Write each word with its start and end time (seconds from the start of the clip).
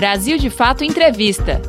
Brasil 0.00 0.38
de 0.38 0.48
Fato 0.48 0.82
Entrevista. 0.82 1.60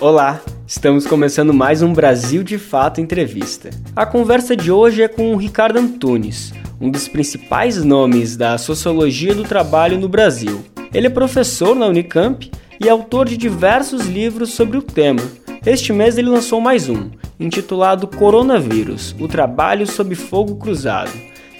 Olá, 0.00 0.40
estamos 0.66 1.06
começando 1.06 1.54
mais 1.54 1.82
um 1.82 1.92
Brasil 1.92 2.42
de 2.42 2.58
Fato 2.58 3.00
Entrevista. 3.00 3.70
A 3.94 4.04
conversa 4.04 4.56
de 4.56 4.72
hoje 4.72 5.04
é 5.04 5.06
com 5.06 5.32
o 5.32 5.36
Ricardo 5.36 5.78
Antunes, 5.78 6.52
um 6.80 6.90
dos 6.90 7.06
principais 7.06 7.84
nomes 7.84 8.36
da 8.36 8.58
sociologia 8.58 9.36
do 9.36 9.44
trabalho 9.44 9.96
no 9.96 10.08
Brasil. 10.08 10.64
Ele 10.92 11.06
é 11.06 11.10
professor 11.10 11.76
na 11.76 11.86
Unicamp 11.86 12.50
e 12.80 12.88
autor 12.88 13.28
de 13.28 13.36
diversos 13.36 14.08
livros 14.08 14.50
sobre 14.50 14.76
o 14.76 14.82
tema. 14.82 15.22
Este 15.64 15.92
mês 15.92 16.18
ele 16.18 16.28
lançou 16.28 16.60
mais 16.60 16.88
um, 16.88 17.08
intitulado 17.38 18.08
Coronavírus: 18.08 19.14
O 19.20 19.28
Trabalho 19.28 19.86
sob 19.86 20.12
Fogo 20.16 20.56
Cruzado, 20.56 21.12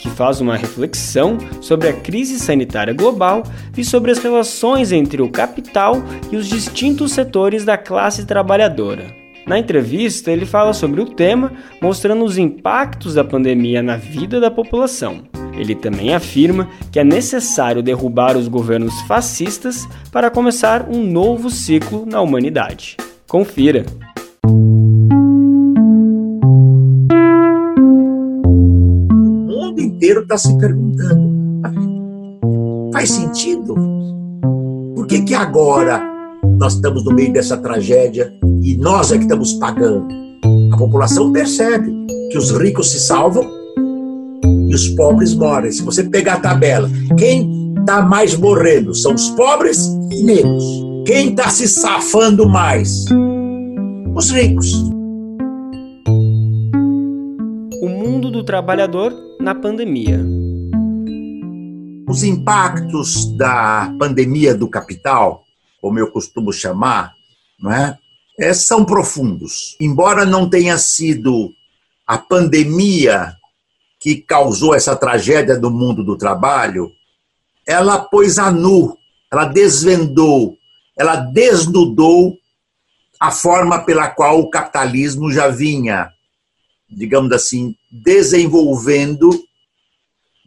que 0.03 0.11
faz 0.11 0.41
uma 0.41 0.57
reflexão 0.57 1.39
sobre 1.61 1.89
a 1.89 1.93
crise 1.93 2.41
sanitária 2.41 2.93
global 2.93 3.45
e 3.77 3.85
sobre 3.85 4.11
as 4.11 4.19
relações 4.19 4.91
entre 4.91 5.23
o 5.23 5.31
capital 5.31 6.03
e 6.31 6.37
os 6.37 6.49
distintos 6.49 7.13
setores 7.13 7.65
da 7.65 7.79
classe 7.79 8.27
trabalhadora. 8.27 9.15
Na 9.47 9.59
entrevista, 9.59 10.31
ele 10.31 10.45
fala 10.45 10.73
sobre 10.73 11.01
o 11.01 11.07
tema, 11.07 11.53
mostrando 11.81 12.25
os 12.25 12.37
impactos 12.37 13.15
da 13.15 13.25
pandemia 13.25 13.83
na 13.83 13.97
vida 13.97 14.41
da 14.41 14.51
população. 14.51 15.23
Ele 15.57 15.75
também 15.75 16.15
afirma 16.15 16.69
que 16.91 16.99
é 16.99 17.05
necessário 17.05 17.83
derrubar 17.83 18.37
os 18.37 18.49
governos 18.49 19.01
fascistas 19.03 19.87
para 20.11 20.31
começar 20.31 20.89
um 20.89 21.03
novo 21.05 21.49
ciclo 21.51 22.05
na 22.07 22.21
humanidade. 22.21 22.97
Confira! 23.29 23.85
Está 30.21 30.37
se 30.39 30.57
perguntando: 30.59 31.33
faz 32.93 33.11
sentido? 33.11 33.75
Por 34.95 35.07
que, 35.07 35.23
que 35.23 35.35
agora 35.35 36.03
nós 36.59 36.75
estamos 36.75 37.05
no 37.05 37.13
meio 37.13 37.33
dessa 37.33 37.57
tragédia 37.57 38.33
e 38.63 38.77
nós 38.77 39.11
é 39.11 39.17
que 39.17 39.25
estamos 39.25 39.55
pagando? 39.55 40.07
A 40.73 40.77
população 40.77 41.33
percebe 41.33 41.93
que 42.31 42.39
os 42.39 42.51
ricos 42.51 42.91
se 42.91 43.01
salvam 43.01 43.45
e 44.69 44.75
os 44.75 44.89
pobres 44.91 45.35
morrem. 45.35 45.73
Se 45.73 45.83
você 45.83 46.05
pegar 46.05 46.35
a 46.35 46.41
tabela, 46.41 46.91
quem 47.19 47.75
está 47.81 48.01
mais 48.01 48.37
morrendo 48.37 48.95
são 48.95 49.15
os 49.15 49.31
pobres 49.31 49.87
e 50.11 50.23
negros. 50.23 50.65
Quem 51.07 51.31
está 51.31 51.49
se 51.49 51.67
safando 51.69 52.49
mais? 52.49 53.05
Os 54.15 54.31
ricos. 54.31 54.92
Trabalhador 58.53 59.15
na 59.41 59.55
pandemia. 59.55 60.21
Os 62.07 62.23
impactos 62.23 63.35
da 63.35 63.91
pandemia 63.99 64.55
do 64.55 64.69
capital, 64.69 65.43
como 65.81 65.99
eu 65.99 66.11
costumo 66.11 66.53
chamar, 66.53 67.15
não 67.59 67.73
é? 67.73 67.99
é 68.39 68.53
são 68.53 68.85
profundos. 68.85 69.75
Embora 69.81 70.27
não 70.27 70.51
tenha 70.51 70.77
sido 70.77 71.49
a 72.07 72.19
pandemia 72.19 73.35
que 73.99 74.17
causou 74.17 74.75
essa 74.75 74.95
tragédia 74.95 75.59
do 75.59 75.71
mundo 75.71 76.05
do 76.05 76.19
trabalho, 76.19 76.91
ela 77.67 78.01
pôs 78.01 78.39
a 78.39 78.53
nu, 78.53 78.95
ela 79.33 79.47
desvendou, 79.47 80.59
ela 80.95 81.17
desnudou 81.17 82.37
a 83.19 83.31
forma 83.31 83.83
pela 83.83 84.11
qual 84.11 84.41
o 84.41 84.51
capitalismo 84.51 85.33
já 85.33 85.49
vinha, 85.49 86.12
digamos 86.93 87.33
assim, 87.33 87.75
desenvolvendo 87.91 89.31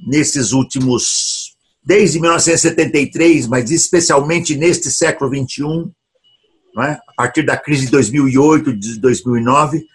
nesses 0.08 0.52
últimos, 0.52 1.56
desde 1.84 2.20
1973, 2.20 3.48
mas 3.48 3.72
especialmente 3.72 4.56
neste 4.56 4.92
século 4.92 5.30
XXI, 5.30 5.92
é? 6.78 6.92
a 7.08 7.14
partir 7.16 7.44
da 7.44 7.56
crise 7.58 7.86
de 7.86 7.92
2008, 7.92 8.74
de 8.74 9.00
2009, 9.00 9.86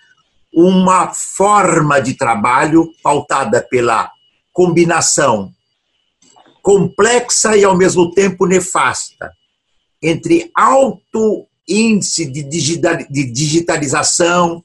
uma 0.53 1.12
forma 1.12 2.00
de 2.00 2.15
trabalho 2.15 2.91
pautada 3.03 3.62
pela 3.62 4.10
combinação 4.53 5.53
complexa 6.62 7.56
e 7.56 7.65
ao 7.65 7.77
mesmo 7.77 8.10
tempo 8.12 8.47
nefasta 8.47 9.33
entre 10.03 10.50
alto 10.55 11.47
índice 11.69 12.27
de 12.27 12.43
digitalização 13.33 14.65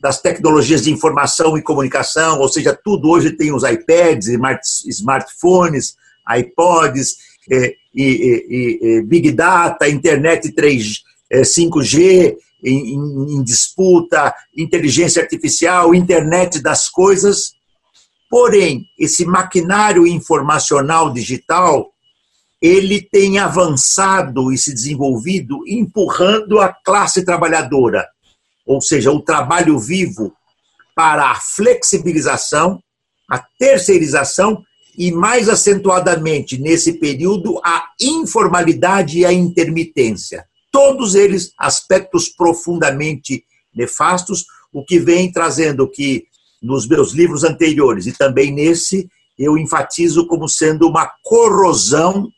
das 0.00 0.20
tecnologias 0.20 0.84
de 0.84 0.92
informação 0.92 1.58
e 1.58 1.62
comunicação, 1.62 2.38
ou 2.38 2.48
seja, 2.48 2.72
tudo 2.72 3.10
hoje 3.10 3.32
tem 3.32 3.52
os 3.52 3.64
iPads, 3.64 4.28
smartphones, 4.86 5.96
iPods, 6.36 7.16
e, 7.50 7.76
e, 7.94 8.78
e, 8.80 9.02
Big 9.02 9.32
Data, 9.32 9.88
internet 9.88 10.52
3, 10.52 11.02
5G, 11.32 12.36
em, 12.62 12.94
em, 12.94 13.36
em 13.36 13.42
disputa, 13.42 14.34
inteligência 14.56 15.22
artificial, 15.22 15.94
internet 15.94 16.60
das 16.60 16.88
coisas. 16.88 17.52
Porém, 18.30 18.84
esse 18.98 19.24
maquinário 19.24 20.06
informacional 20.06 21.12
digital, 21.12 21.92
ele 22.60 23.00
tem 23.00 23.38
avançado 23.38 24.52
e 24.52 24.58
se 24.58 24.74
desenvolvido 24.74 25.60
empurrando 25.66 26.60
a 26.60 26.68
classe 26.68 27.24
trabalhadora, 27.24 28.06
ou 28.68 28.80
seja, 28.80 29.10
o 29.10 29.20
trabalho 29.20 29.78
vivo 29.78 30.32
para 30.94 31.30
a 31.30 31.34
flexibilização, 31.34 32.80
a 33.28 33.42
terceirização 33.58 34.62
e, 34.96 35.10
mais 35.10 35.48
acentuadamente 35.48 36.58
nesse 36.58 36.92
período, 36.94 37.60
a 37.64 37.88
informalidade 38.00 39.18
e 39.18 39.24
a 39.24 39.32
intermitência 39.32 40.46
todos 40.78 41.14
eles 41.14 41.52
aspectos 41.58 42.28
profundamente 42.28 43.44
nefastos, 43.74 44.44
o 44.72 44.84
que 44.84 44.98
vem 44.98 45.30
trazendo 45.30 45.90
que 45.90 46.26
nos 46.62 46.86
meus 46.86 47.12
livros 47.12 47.44
anteriores 47.44 48.06
e 48.06 48.12
também 48.12 48.52
nesse 48.52 49.08
eu 49.38 49.56
enfatizo 49.56 50.26
como 50.26 50.48
sendo 50.48 50.88
uma 50.88 51.10
corrosão, 51.22 52.28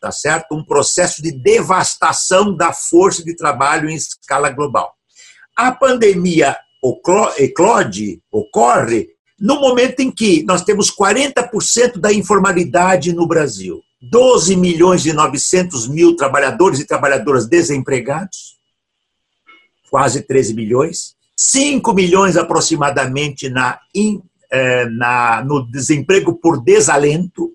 tá 0.00 0.10
certo? 0.10 0.54
Um 0.54 0.64
processo 0.64 1.22
de 1.22 1.30
devastação 1.30 2.54
da 2.54 2.72
força 2.72 3.24
de 3.24 3.36
trabalho 3.36 3.88
em 3.88 3.94
escala 3.94 4.50
global. 4.50 4.94
A 5.56 5.72
pandemia 5.72 6.56
eclode, 7.38 8.20
ocorre 8.30 9.08
no 9.40 9.60
momento 9.60 10.00
em 10.00 10.10
que 10.10 10.42
nós 10.44 10.62
temos 10.62 10.90
40% 10.90 11.98
da 11.98 12.12
informalidade 12.12 13.12
no 13.12 13.26
Brasil. 13.26 13.80
12 14.02 14.56
milhões 14.56 15.06
e 15.06 15.12
900 15.12 15.88
mil 15.88 16.14
trabalhadores 16.16 16.78
e 16.78 16.86
trabalhadoras 16.86 17.46
desempregados, 17.46 18.58
quase 19.90 20.22
13 20.22 20.54
milhões, 20.54 21.14
5 21.36 21.92
milhões 21.94 22.36
aproximadamente 22.36 23.48
na, 23.48 23.78
eh, 24.50 24.86
na, 24.90 25.42
no 25.42 25.66
desemprego 25.70 26.34
por 26.34 26.62
desalento, 26.62 27.52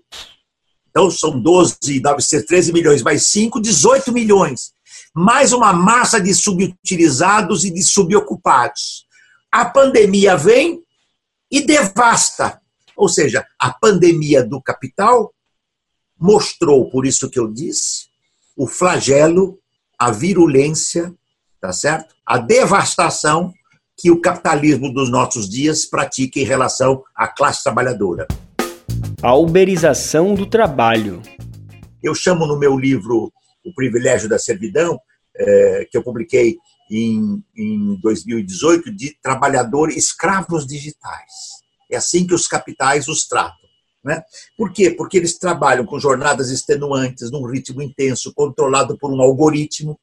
então 0.90 1.08
são 1.10 1.40
12, 1.40 2.00
900, 2.00 2.46
13 2.46 2.72
milhões, 2.72 3.02
mais 3.02 3.24
5, 3.26 3.60
18 3.60 4.12
milhões. 4.12 4.72
Mais 5.14 5.52
uma 5.52 5.72
massa 5.72 6.20
de 6.20 6.32
subutilizados 6.32 7.64
e 7.64 7.70
de 7.70 7.82
subocupados. 7.82 9.06
A 9.50 9.64
pandemia 9.64 10.36
vem 10.36 10.82
e 11.50 11.60
devasta. 11.60 12.60
Ou 12.96 13.08
seja, 13.08 13.44
a 13.58 13.72
pandemia 13.72 14.44
do 14.44 14.62
capital 14.62 15.34
mostrou, 16.18 16.88
por 16.90 17.04
isso 17.04 17.28
que 17.28 17.40
eu 17.40 17.48
disse, 17.48 18.08
o 18.56 18.66
flagelo, 18.66 19.58
a 19.98 20.10
virulência, 20.12 21.12
tá 21.60 21.72
certo? 21.72 22.14
A 22.24 22.38
devastação 22.38 23.52
que 23.96 24.10
o 24.10 24.20
capitalismo 24.20 24.92
dos 24.92 25.10
nossos 25.10 25.48
dias 25.48 25.84
pratica 25.84 26.38
em 26.38 26.44
relação 26.44 27.02
à 27.14 27.26
classe 27.26 27.64
trabalhadora. 27.64 28.28
A 29.22 29.34
uberização 29.34 30.34
do 30.34 30.46
trabalho. 30.46 31.20
Eu 32.02 32.14
chamo 32.14 32.46
no 32.46 32.58
meu 32.58 32.78
livro 32.78 33.32
O 33.64 33.74
Privilégio 33.74 34.28
da 34.28 34.38
Servidão, 34.38 34.98
é, 35.36 35.88
que 35.90 35.96
eu 35.96 36.02
publiquei 36.02 36.56
em, 36.90 37.42
em 37.56 38.00
2018, 38.00 38.94
de 38.94 39.16
trabalhadores 39.22 39.96
escravos 39.96 40.66
digitais. 40.66 41.60
É 41.90 41.96
assim 41.96 42.26
que 42.26 42.34
os 42.34 42.46
capitais 42.46 43.08
os 43.08 43.26
tratam. 43.26 43.58
Né? 44.02 44.22
Por 44.56 44.72
quê? 44.72 44.90
Porque 44.90 45.18
eles 45.18 45.38
trabalham 45.38 45.84
com 45.84 45.98
jornadas 45.98 46.50
extenuantes, 46.50 47.30
num 47.30 47.44
ritmo 47.44 47.82
intenso, 47.82 48.32
controlado 48.34 48.96
por 48.98 49.12
um 49.12 49.20
algoritmo, 49.20 49.98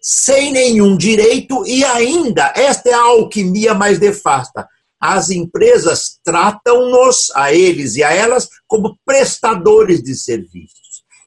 sem 0.00 0.52
nenhum 0.52 0.96
direito 0.96 1.66
e 1.66 1.82
ainda, 1.84 2.52
esta 2.54 2.90
é 2.90 2.92
a 2.92 3.00
alquimia 3.00 3.72
mais 3.72 3.98
nefasta, 3.98 4.68
as 5.00 5.30
empresas 5.30 6.18
tratam-nos, 6.24 7.30
a 7.34 7.52
eles 7.52 7.96
e 7.96 8.02
a 8.02 8.12
elas, 8.12 8.48
como 8.66 8.98
prestadores 9.04 10.02
de 10.02 10.14
serviços. 10.14 10.83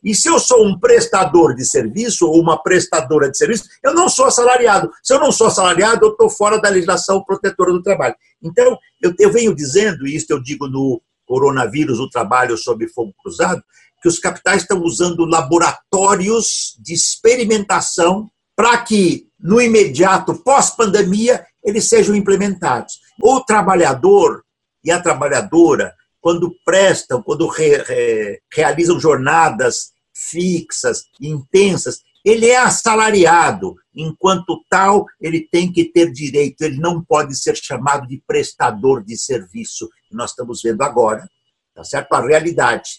E 0.07 0.15
se 0.15 0.29
eu 0.29 0.39
sou 0.39 0.65
um 0.65 0.79
prestador 0.79 1.53
de 1.53 1.65
serviço 1.65 2.25
ou 2.25 2.39
uma 2.39 2.63
prestadora 2.63 3.29
de 3.29 3.37
serviço, 3.37 3.65
eu 3.83 3.93
não 3.93 4.07
sou 4.07 4.25
assalariado. 4.25 4.89
Se 5.03 5.13
eu 5.13 5.19
não 5.19 5.33
sou 5.33 5.47
assalariado, 5.47 6.05
eu 6.05 6.11
estou 6.11 6.29
fora 6.29 6.61
da 6.61 6.69
legislação 6.69 7.21
protetora 7.23 7.73
do 7.73 7.83
trabalho. 7.83 8.15
Então, 8.41 8.77
eu, 9.01 9.13
eu 9.19 9.31
venho 9.31 9.53
dizendo, 9.53 10.07
e 10.07 10.15
isso 10.15 10.27
eu 10.29 10.41
digo 10.41 10.65
no, 10.67 11.01
coronavírus, 11.27 11.99
o 11.99 12.09
trabalho 12.09 12.57
sob 12.57 12.87
fogo 12.87 13.13
cruzado, 13.21 13.61
que 14.01 14.07
os 14.07 14.17
capitais 14.17 14.61
estão 14.61 14.81
usando 14.81 15.25
laboratórios 15.25 16.77
de 16.79 16.93
experimentação 16.93 18.29
para 18.55 18.77
que, 18.77 19.27
no 19.37 19.61
imediato, 19.61 20.41
pós-pandemia, 20.41 21.45
eles 21.63 21.89
sejam 21.89 22.15
implementados. 22.15 22.99
O 23.21 23.41
trabalhador 23.41 24.43
e 24.83 24.89
a 24.89 25.01
trabalhadora, 25.01 25.93
quando 26.21 26.55
prestam, 26.63 27.21
quando 27.21 27.47
re, 27.47 27.77
re, 27.83 28.41
realizam 28.53 28.99
jornadas 28.99 29.96
fixas, 30.29 31.05
intensas, 31.21 32.01
ele 32.25 32.47
é 32.47 32.57
assalariado. 32.57 33.75
Enquanto 33.95 34.63
tal, 34.69 35.05
ele 35.21 35.47
tem 35.49 35.71
que 35.71 35.85
ter 35.85 36.11
direito, 36.11 36.61
ele 36.61 36.77
não 36.77 37.03
pode 37.03 37.37
ser 37.37 37.55
chamado 37.55 38.07
de 38.07 38.21
prestador 38.27 39.03
de 39.03 39.17
serviço. 39.17 39.89
Nós 40.11 40.31
estamos 40.31 40.61
vendo 40.61 40.81
agora, 40.81 41.29
tá 41.73 41.83
certo? 41.83 42.11
A 42.13 42.25
realidade. 42.25 42.89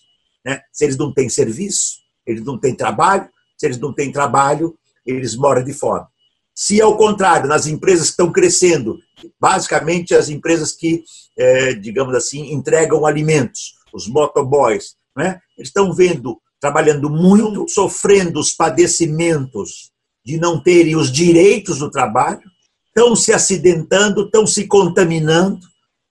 Né? 0.44 0.62
Se 0.72 0.84
eles 0.84 0.96
não 0.96 1.12
têm 1.12 1.28
serviço, 1.28 1.98
eles 2.26 2.44
não 2.44 2.58
têm 2.58 2.74
trabalho, 2.74 3.28
se 3.56 3.66
eles 3.66 3.78
não 3.78 3.92
têm 3.92 4.12
trabalho, 4.12 4.78
eles 5.04 5.34
moram 5.36 5.64
de 5.64 5.72
fome. 5.72 6.06
Se 6.54 6.80
ao 6.80 6.96
contrário, 6.96 7.48
nas 7.48 7.66
empresas 7.66 8.06
que 8.06 8.12
estão 8.12 8.32
crescendo, 8.32 8.98
basicamente 9.40 10.14
as 10.14 10.28
empresas 10.28 10.72
que, 10.72 11.04
é, 11.36 11.74
digamos 11.74 12.14
assim, 12.14 12.52
entregam 12.52 13.06
alimentos, 13.06 13.74
os 13.92 14.08
motoboys, 14.08 14.96
né? 15.16 15.40
eles 15.56 15.68
estão 15.68 15.92
vendo, 15.92 16.40
trabalhando 16.60 17.08
muito, 17.08 17.66
sofrendo 17.68 18.40
os 18.40 18.52
padecimentos 18.52 19.90
de 20.24 20.36
não 20.36 20.62
terem 20.62 20.96
os 20.96 21.10
direitos 21.10 21.78
do 21.78 21.90
trabalho, 21.90 22.42
estão 22.88 23.14
se 23.14 23.32
acidentando, 23.32 24.26
estão 24.26 24.46
se 24.46 24.66
contaminando, 24.66 25.60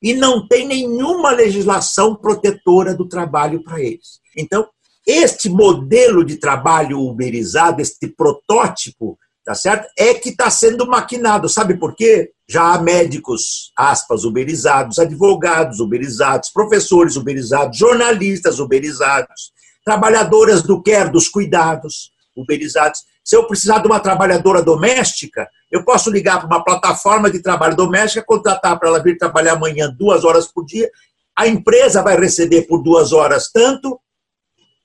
e 0.02 0.14
não 0.14 0.48
tem 0.48 0.68
nenhuma 0.68 1.32
legislação 1.32 2.16
protetora 2.16 2.94
do 2.94 3.08
trabalho 3.08 3.64
para 3.64 3.82
eles. 3.82 4.20
Então, 4.36 4.68
este 5.06 5.50
modelo 5.50 6.24
de 6.24 6.36
trabalho 6.36 7.00
uberizado, 7.00 7.82
este 7.82 8.08
protótipo, 8.08 9.18
tá 9.44 9.56
certo? 9.56 9.88
É 9.98 10.14
que 10.14 10.30
está 10.30 10.50
sendo 10.50 10.86
maquinado. 10.86 11.48
Sabe 11.48 11.78
por 11.78 11.96
quê? 11.96 12.32
Já 12.48 12.74
há 12.74 12.82
médicos, 12.82 13.72
aspas, 13.76 14.24
uberizados, 14.24 15.00
advogados 15.00 15.80
uberizados, 15.80 16.50
professores 16.50 17.16
uberizados, 17.16 17.78
jornalistas 17.78 18.60
uberizados, 18.60 19.52
trabalhadoras 19.88 20.64
do 20.64 20.84
quer, 20.84 21.08
dos 21.10 21.30
cuidados 21.30 22.12
uberizados. 22.36 23.06
Se 23.24 23.38
eu 23.38 23.48
precisar 23.48 23.80
de 23.80 23.88
uma 23.88 24.02
trabalhadora 24.02 24.62
doméstica, 24.62 25.48
eu 25.72 25.86
posso 25.86 26.12
ligar 26.12 26.40
para 26.40 26.48
uma 26.48 26.62
plataforma 26.62 27.32
de 27.32 27.42
trabalho 27.42 27.74
doméstica, 27.74 28.22
contratar 28.26 28.78
para 28.78 28.90
ela 28.90 29.02
vir 29.02 29.18
trabalhar 29.18 29.54
amanhã 29.54 29.90
duas 29.90 30.26
horas 30.26 30.46
por 30.46 30.66
dia. 30.66 30.92
A 31.34 31.48
empresa 31.48 32.04
vai 32.04 32.20
receber 32.20 32.64
por 32.64 32.84
duas 32.84 33.14
horas 33.14 33.50
tanto, 33.50 33.98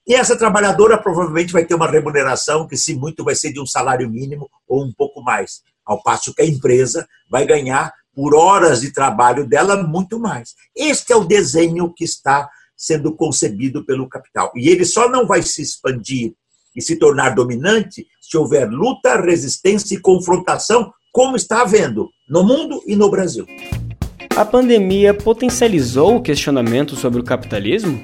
e 0.06 0.14
essa 0.14 0.37
trabalhadora 0.37 0.96
provavelmente 0.96 1.52
vai 1.52 1.64
ter 1.64 1.75
uma 1.75 1.90
remuneração 1.90 2.69
que, 2.69 2.76
se 2.76 2.94
muito, 2.94 3.25
vai 3.25 3.34
ser 3.34 3.52
de 3.52 3.60
um 3.60 3.66
salário 3.66 4.08
mínimo 4.08 4.49
ou 4.69 4.84
um 4.84 4.93
pouco 4.93 5.20
mais. 5.20 5.62
Ao 5.84 6.00
passo 6.00 6.32
que 6.32 6.43
a 6.43 6.46
empresa 6.46 7.08
vai 7.28 7.44
ganhar, 7.44 7.93
por 8.14 8.37
horas 8.37 8.82
de 8.82 8.93
trabalho 8.93 9.49
dela, 9.49 9.82
muito 9.82 10.20
mais. 10.20 10.54
Este 10.76 11.12
é 11.12 11.16
o 11.16 11.25
desenho 11.25 11.93
que 11.93 12.04
está 12.04 12.49
sendo 12.82 13.14
concebido 13.14 13.84
pelo 13.84 14.08
capital. 14.08 14.50
E 14.56 14.69
ele 14.69 14.84
só 14.84 15.08
não 15.08 15.25
vai 15.25 15.40
se 15.40 15.62
expandir 15.62 16.32
e 16.75 16.82
se 16.82 16.96
tornar 16.96 17.31
dominante 17.31 18.05
se 18.20 18.37
houver 18.37 18.69
luta, 18.69 19.20
resistência 19.20 19.94
e 19.94 20.00
confrontação, 20.00 20.93
como 21.12 21.37
está 21.37 21.62
havendo 21.62 22.08
no 22.29 22.43
mundo 22.43 22.82
e 22.87 22.96
no 22.96 23.08
Brasil. 23.08 23.46
A 24.34 24.44
pandemia 24.44 25.14
potencializou 25.14 26.17
o 26.17 26.23
questionamento 26.23 26.96
sobre 26.96 27.20
o 27.20 27.25
capitalismo? 27.25 28.02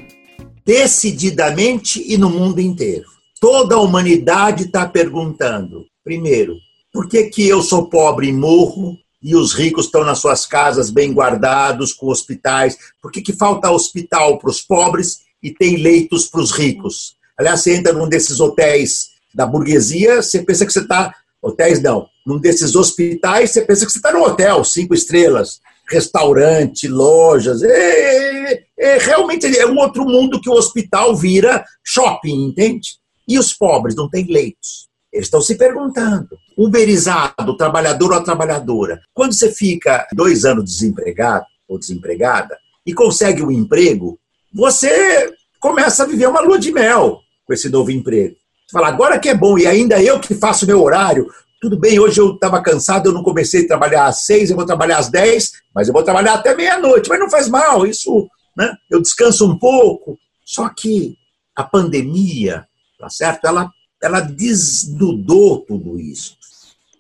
Decididamente 0.65 2.01
e 2.07 2.17
no 2.17 2.31
mundo 2.31 2.61
inteiro. 2.61 3.07
Toda 3.41 3.75
a 3.75 3.81
humanidade 3.81 4.65
está 4.65 4.87
perguntando, 4.87 5.87
primeiro, 6.05 6.55
por 6.93 7.09
que, 7.09 7.25
que 7.25 7.49
eu 7.49 7.63
sou 7.63 7.89
pobre 7.89 8.29
e 8.29 8.33
morro 8.33 8.97
e 9.23 9.35
os 9.35 9.53
ricos 9.53 9.87
estão 9.87 10.05
nas 10.05 10.19
suas 10.19 10.47
casas 10.47 10.91
bem 10.91 11.13
guardados, 11.13 11.93
com 11.93 12.09
hospitais? 12.09 12.77
Por 13.03 13.11
que, 13.11 13.21
que 13.21 13.33
falta 13.33 13.71
hospital 13.71 14.39
para 14.39 14.51
os 14.51 14.61
pobres 14.61 15.21
e 15.43 15.53
tem 15.53 15.77
leitos 15.77 16.27
para 16.27 16.41
os 16.41 16.53
ricos? 16.53 17.17
Aliás, 17.37 17.61
você 17.61 17.75
entra 17.75 17.93
num 17.93 18.09
desses 18.09 18.41
hotéis 18.41 19.11
da 19.35 19.47
burguesia, 19.47 20.23
você 20.23 20.43
pensa 20.43 20.67
que 20.67 20.73
você 20.73 20.81
está. 20.81 21.15
Hotéis 21.41 21.81
não. 21.81 22.09
Num 22.27 22.39
desses 22.39 22.75
hospitais, 22.75 23.51
você 23.51 23.63
pensa 23.63 23.87
que 23.87 23.93
você 23.93 23.99
está 23.99 24.13
no 24.13 24.25
hotel, 24.25 24.65
cinco 24.65 24.95
estrelas, 24.95 25.61
restaurante, 25.89 26.89
lojas. 26.89 27.63
É, 27.63 28.53
é, 28.53 28.65
é, 28.79 28.99
realmente 28.99 29.47
é 29.47 29.67
um 29.67 29.79
outro 29.79 30.05
mundo 30.05 30.41
que 30.41 30.51
o 30.51 30.55
hospital 30.55 31.17
vira 31.17 31.65
shopping, 31.85 32.47
entende? 32.47 32.99
E 33.27 33.39
os 33.39 33.53
pobres 33.53 33.95
não 33.95 34.09
têm 34.09 34.27
leitos. 34.27 34.88
Eles 35.13 35.27
estão 35.27 35.41
se 35.41 35.57
perguntando. 35.57 36.29
Uberizado, 36.57 37.57
trabalhador 37.57 38.13
ou 38.13 38.23
trabalhadora. 38.23 39.01
Quando 39.15 39.33
você 39.33 39.51
fica 39.51 40.07
dois 40.13 40.45
anos 40.45 40.65
desempregado 40.65 41.47
ou 41.67 41.79
desempregada 41.79 42.59
e 42.85 42.93
consegue 42.93 43.43
um 43.43 43.51
emprego, 43.51 44.19
você 44.53 45.33
começa 45.61 46.03
a 46.03 46.07
viver 46.07 46.27
uma 46.27 46.41
lua 46.41 46.59
de 46.59 46.73
mel 46.73 47.21
com 47.47 47.53
esse 47.53 47.69
novo 47.69 47.91
emprego. 47.91 48.37
Você 48.67 48.73
fala, 48.73 48.89
agora 48.89 49.19
que 49.19 49.29
é 49.29 49.35
bom, 49.35 49.59
e 49.59 49.67
ainda 49.67 50.03
eu 50.03 50.21
que 50.21 50.35
faço 50.35 50.67
meu 50.67 50.83
horário. 50.83 51.27
Tudo 51.61 51.79
bem, 51.79 51.99
hoje 51.99 52.21
eu 52.21 52.35
estava 52.35 52.63
cansado, 52.63 53.09
eu 53.09 53.13
não 53.13 53.23
comecei 53.23 53.65
a 53.65 53.69
trabalhar 53.69 54.07
às 54.07 54.25
seis, 54.25 54.51
eu 54.51 54.57
vou 54.57 54.67
trabalhar 54.67 54.99
às 54.99 55.11
dez, 55.11 55.53
mas 55.75 55.89
eu 55.89 55.95
vou 55.95 56.03
trabalhar 56.03 56.35
até 56.35 56.55
meia-noite. 56.55 57.09
Mas 57.09 57.19
não 57.19 57.31
faz 57.31 57.49
mal, 57.49 57.87
isso, 57.87 58.29
né? 58.57 58.73
Eu 58.91 59.01
descanso 59.01 59.51
um 59.51 59.59
pouco. 59.59 60.19
Só 60.45 60.69
que 60.69 61.17
a 61.57 61.65
pandemia, 61.65 62.65
tá 62.99 63.09
certo? 63.11 63.47
Ela, 63.47 63.71
ela 64.03 64.21
desnudou 64.21 65.61
tudo 65.61 65.99
isso. 65.99 66.37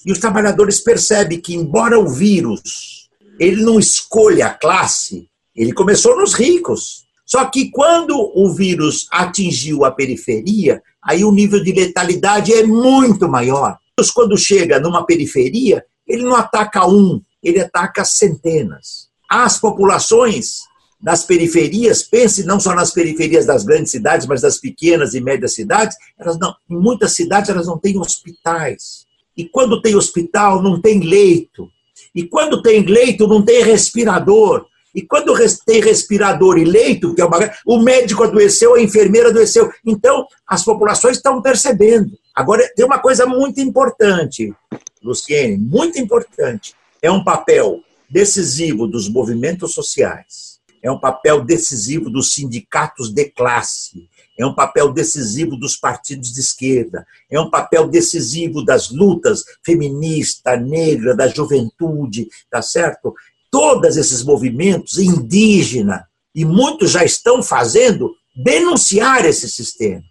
E 0.04 0.12
os 0.12 0.18
trabalhadores 0.18 0.80
percebem 0.80 1.40
que, 1.40 1.54
embora 1.54 1.98
o 1.98 2.08
vírus 2.08 2.98
ele 3.38 3.62
não 3.62 3.78
escolha 3.78 4.46
a 4.46 4.54
classe, 4.54 5.28
ele 5.54 5.72
começou 5.72 6.16
nos 6.16 6.34
ricos. 6.34 7.04
Só 7.24 7.44
que 7.44 7.70
quando 7.70 8.14
o 8.34 8.52
vírus 8.52 9.06
atingiu 9.10 9.84
a 9.84 9.90
periferia, 9.90 10.82
aí 11.02 11.24
o 11.24 11.32
nível 11.32 11.62
de 11.62 11.72
letalidade 11.72 12.52
é 12.52 12.64
muito 12.64 13.28
maior. 13.28 13.78
Quando 14.14 14.36
chega 14.36 14.80
numa 14.80 15.04
periferia, 15.04 15.84
ele 16.06 16.22
não 16.22 16.34
ataca 16.34 16.88
um, 16.88 17.20
ele 17.42 17.60
ataca 17.60 18.04
centenas. 18.04 19.08
As 19.28 19.58
populações 19.58 20.60
das 21.00 21.24
periferias, 21.24 22.02
pense 22.02 22.44
não 22.44 22.58
só 22.58 22.74
nas 22.74 22.92
periferias 22.92 23.46
das 23.46 23.64
grandes 23.64 23.92
cidades, 23.92 24.26
mas 24.26 24.40
das 24.40 24.58
pequenas 24.58 25.14
e 25.14 25.20
médias 25.20 25.54
cidades, 25.54 25.96
elas 26.18 26.38
não, 26.38 26.54
em 26.68 26.76
muitas 26.76 27.12
cidades 27.12 27.50
elas 27.50 27.66
não 27.66 27.78
têm 27.78 27.98
hospitais. 27.98 29.06
E 29.36 29.44
quando 29.44 29.80
tem 29.80 29.94
hospital, 29.94 30.60
não 30.60 30.80
tem 30.80 31.00
leito. 31.00 31.70
E 32.12 32.24
quando 32.24 32.60
tem 32.60 32.82
leito, 32.82 33.28
não 33.28 33.44
tem 33.44 33.62
respirador. 33.62 34.66
E 34.92 35.02
quando 35.02 35.32
tem 35.64 35.80
respirador 35.80 36.58
e 36.58 36.64
leito, 36.64 37.14
que 37.14 37.20
é 37.20 37.24
uma, 37.24 37.38
o 37.64 37.78
médico 37.78 38.24
adoeceu, 38.24 38.74
a 38.74 38.82
enfermeira 38.82 39.28
adoeceu. 39.28 39.70
Então, 39.86 40.26
as 40.44 40.64
populações 40.64 41.18
estão 41.18 41.40
percebendo. 41.40 42.18
Agora, 42.34 42.68
tem 42.74 42.84
uma 42.84 42.98
coisa 42.98 43.26
muito 43.26 43.60
importante, 43.60 44.52
Luciene, 45.00 45.56
muito 45.56 46.00
importante. 46.00 46.74
É 47.00 47.10
um 47.10 47.22
papel 47.22 47.80
decisivo 48.10 48.88
dos 48.88 49.08
movimentos 49.08 49.74
sociais, 49.74 50.57
é 50.82 50.90
um 50.90 50.98
papel 50.98 51.44
decisivo 51.44 52.10
dos 52.10 52.32
sindicatos 52.32 53.10
de 53.10 53.24
classe, 53.26 54.08
é 54.38 54.46
um 54.46 54.54
papel 54.54 54.92
decisivo 54.92 55.56
dos 55.56 55.76
partidos 55.76 56.32
de 56.32 56.40
esquerda, 56.40 57.06
é 57.30 57.40
um 57.40 57.50
papel 57.50 57.88
decisivo 57.88 58.64
das 58.64 58.90
lutas 58.90 59.42
feminista, 59.64 60.56
negra, 60.56 61.14
da 61.16 61.26
juventude, 61.26 62.28
tá 62.50 62.62
certo? 62.62 63.14
todos 63.50 63.96
esses 63.96 64.22
movimentos 64.22 64.98
indígenas, 64.98 66.02
e 66.34 66.44
muitos 66.44 66.92
já 66.92 67.04
estão 67.04 67.42
fazendo, 67.42 68.14
denunciar 68.36 69.24
esse 69.24 69.48
sistema. 69.48 70.02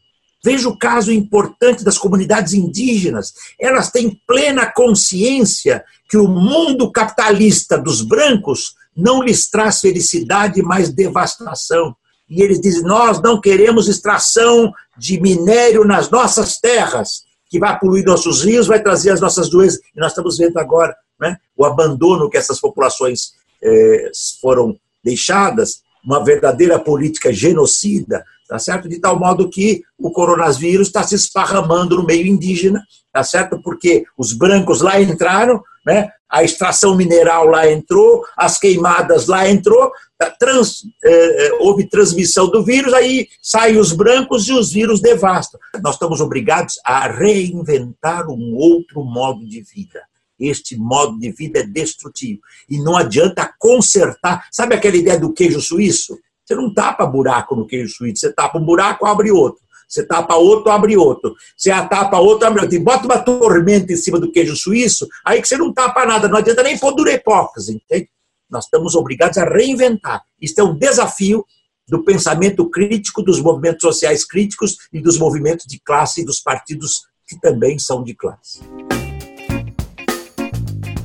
Veja 0.44 0.68
o 0.70 0.78
caso 0.78 1.12
importante 1.12 1.84
das 1.84 1.98
comunidades 1.98 2.54
indígenas. 2.54 3.34
Elas 3.60 3.92
têm 3.92 4.20
plena 4.28 4.66
consciência 4.72 5.84
que 6.10 6.18
o 6.18 6.28
mundo 6.28 6.92
capitalista 6.92 7.78
dos 7.78 8.02
brancos 8.02 8.76
não 8.98 9.22
lhes 9.22 9.48
traz 9.48 9.80
felicidade, 9.80 10.62
mas 10.64 10.90
devastação. 10.90 11.96
E 12.28 12.42
eles 12.42 12.60
dizem: 12.60 12.82
nós 12.82 13.22
não 13.22 13.40
queremos 13.40 13.88
extração 13.88 14.74
de 14.98 15.22
minério 15.22 15.86
nas 15.86 16.10
nossas 16.10 16.60
terras, 16.60 17.24
que 17.50 17.60
vai 17.60 17.78
poluir 17.80 18.04
nossos 18.04 18.44
rios, 18.44 18.68
vai 18.68 18.82
trazer 18.82 19.12
as 19.12 19.22
nossas 19.22 19.50
doenças. 19.50 19.80
E 19.96 20.00
nós 20.00 20.12
estamos 20.12 20.38
vendo 20.38 20.58
agora 20.58 20.96
né, 21.20 21.38
o 21.56 21.64
abandono 21.64 22.30
que 22.30 22.38
essas 22.38 22.60
populações 22.60 23.34
é, 23.64 24.12
foram 24.42 24.78
deixadas, 25.04 25.82
uma 26.04 26.24
verdadeira 26.24 26.80
política 26.80 27.32
genocida, 27.32 28.24
tá 28.48 28.58
certo? 28.58 28.88
De 28.90 29.00
tal 29.00 29.20
modo 29.20 29.50
que 29.50 29.84
o 29.98 30.12
coronavírus 30.12 30.88
está 30.88 31.04
se 31.04 31.16
esparramando 31.16 31.98
no 31.98 32.06
meio 32.06 32.26
indígena, 32.26 32.84
tá 33.12 33.24
certo? 33.24 33.62
Porque 33.62 34.06
os 34.18 34.34
brancos 34.34 34.82
lá 34.82 35.00
entraram, 35.02 35.62
né? 35.86 36.10
A 36.30 36.44
extração 36.44 36.96
mineral 36.96 37.46
lá 37.46 37.70
entrou, 37.72 38.24
as 38.36 38.60
queimadas 38.60 39.28
lá 39.28 39.50
entrou, 39.50 39.92
tá, 40.18 40.30
trans, 40.30 40.84
eh, 41.04 41.52
houve 41.60 41.88
transmissão 41.88 42.50
do 42.50 42.64
vírus, 42.64 42.94
aí 42.94 43.28
saem 43.42 43.78
os 43.78 43.94
brancos 43.94 44.48
e 44.48 44.54
os 44.54 44.72
vírus 44.72 45.02
devastam. 45.02 45.60
Nós 45.82 45.96
estamos 45.96 46.20
obrigados 46.20 46.76
a 46.84 47.08
reinventar 47.08 48.28
um 48.30 48.56
outro 48.56 49.04
modo 49.04 49.46
de 49.46 49.62
vida. 49.62 50.02
Este 50.40 50.78
modo 50.78 51.18
de 51.18 51.32
vida 51.32 51.60
é 51.60 51.64
destrutivo. 51.64 52.42
E 52.70 52.80
não 52.80 52.96
adianta 52.96 53.52
consertar. 53.58 54.48
Sabe 54.52 54.76
aquela 54.76 54.96
ideia 54.96 55.20
do 55.20 55.34
queijo 55.34 55.60
suíço? 55.60 56.18
Você 56.46 56.56
não 56.56 56.74
tapa 56.74 57.06
buraco 57.06 57.56
no 57.56 57.66
queijo 57.66 57.94
suíço, 57.94 58.22
você 58.22 58.32
tapa 58.32 58.58
um 58.58 58.64
buraco, 58.64 59.06
abre 59.06 59.32
outro. 59.32 59.62
Você 59.88 60.06
tapa 60.06 60.36
outro, 60.36 60.72
abre 60.72 60.98
outro. 60.98 61.36
Você 61.56 61.70
tapa 61.70 62.20
outro, 62.20 62.48
abre 62.48 62.62
outro. 62.62 62.76
E 62.76 62.80
bota 62.80 63.06
uma 63.06 63.20
tormenta 63.20 63.94
em 63.94 63.96
cima 63.96 64.20
do 64.20 64.32
queijo 64.32 64.56
suíço, 64.56 65.08
aí 65.24 65.42
que 65.42 65.48
você 65.48 65.58
não 65.58 65.74
tapa 65.74 66.06
nada. 66.06 66.28
Não 66.28 66.38
adianta 66.38 66.64
nem 66.64 66.78
pôr 66.78 66.94
durepocas, 66.94 67.70
entende? 67.70 68.10
Nós 68.50 68.66
estamos 68.66 68.96
obrigados 68.96 69.38
a 69.38 69.46
reinventar. 69.46 70.24
Isso 70.42 70.60
é 70.60 70.64
um 70.64 70.78
desafio 70.78 71.46
do 71.88 72.04
pensamento 72.04 72.70
crítico, 72.70 73.24
dos 73.24 73.42
movimentos 73.42 73.82
sociais 73.82 74.26
críticos 74.26 74.78
e 74.92 75.02
dos 75.02 75.18
movimentos 75.18 75.66
de 75.66 75.80
classe 75.80 76.22
e 76.22 76.26
dos 76.26 76.40
partidos 76.40 77.04
que 77.28 77.40
também 77.40 77.80
são 77.80 78.04
de 78.04 78.14
classe. 78.14 78.62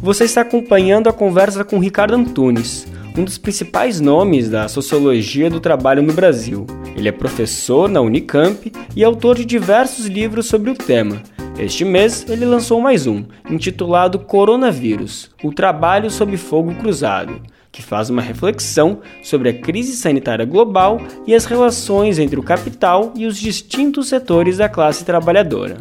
Você 0.00 0.24
está 0.24 0.40
acompanhando 0.40 1.08
a 1.08 1.12
conversa 1.12 1.64
com 1.64 1.78
Ricardo 1.78 2.14
Antunes, 2.14 2.86
um 3.16 3.24
dos 3.24 3.38
principais 3.38 4.00
nomes 4.00 4.48
da 4.50 4.66
sociologia 4.66 5.48
do 5.48 5.60
trabalho 5.60 6.02
no 6.02 6.12
Brasil. 6.12 6.66
Ele 6.96 7.08
é 7.08 7.12
professor 7.12 7.88
na 7.88 8.00
Unicamp 8.00 8.72
e 8.94 9.02
autor 9.02 9.36
de 9.36 9.44
diversos 9.44 10.06
livros 10.06 10.46
sobre 10.46 10.70
o 10.70 10.74
tema. 10.74 11.22
Este 11.58 11.84
mês, 11.84 12.24
ele 12.28 12.44
lançou 12.44 12.80
mais 12.80 13.06
um, 13.06 13.24
intitulado 13.50 14.18
Coronavírus 14.18 15.30
O 15.44 15.52
Trabalho 15.52 16.10
sob 16.10 16.36
Fogo 16.36 16.74
Cruzado, 16.76 17.42
que 17.70 17.82
faz 17.82 18.10
uma 18.10 18.22
reflexão 18.22 19.00
sobre 19.22 19.48
a 19.48 19.60
crise 19.60 19.96
sanitária 19.96 20.44
global 20.44 20.98
e 21.26 21.34
as 21.34 21.44
relações 21.44 22.18
entre 22.18 22.38
o 22.38 22.42
capital 22.42 23.12
e 23.16 23.26
os 23.26 23.38
distintos 23.38 24.08
setores 24.08 24.58
da 24.58 24.68
classe 24.68 25.04
trabalhadora. 25.04 25.78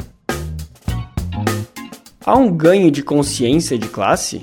Há 2.24 2.36
um 2.36 2.56
ganho 2.56 2.90
de 2.90 3.02
consciência 3.02 3.76
de 3.76 3.88
classe? 3.88 4.42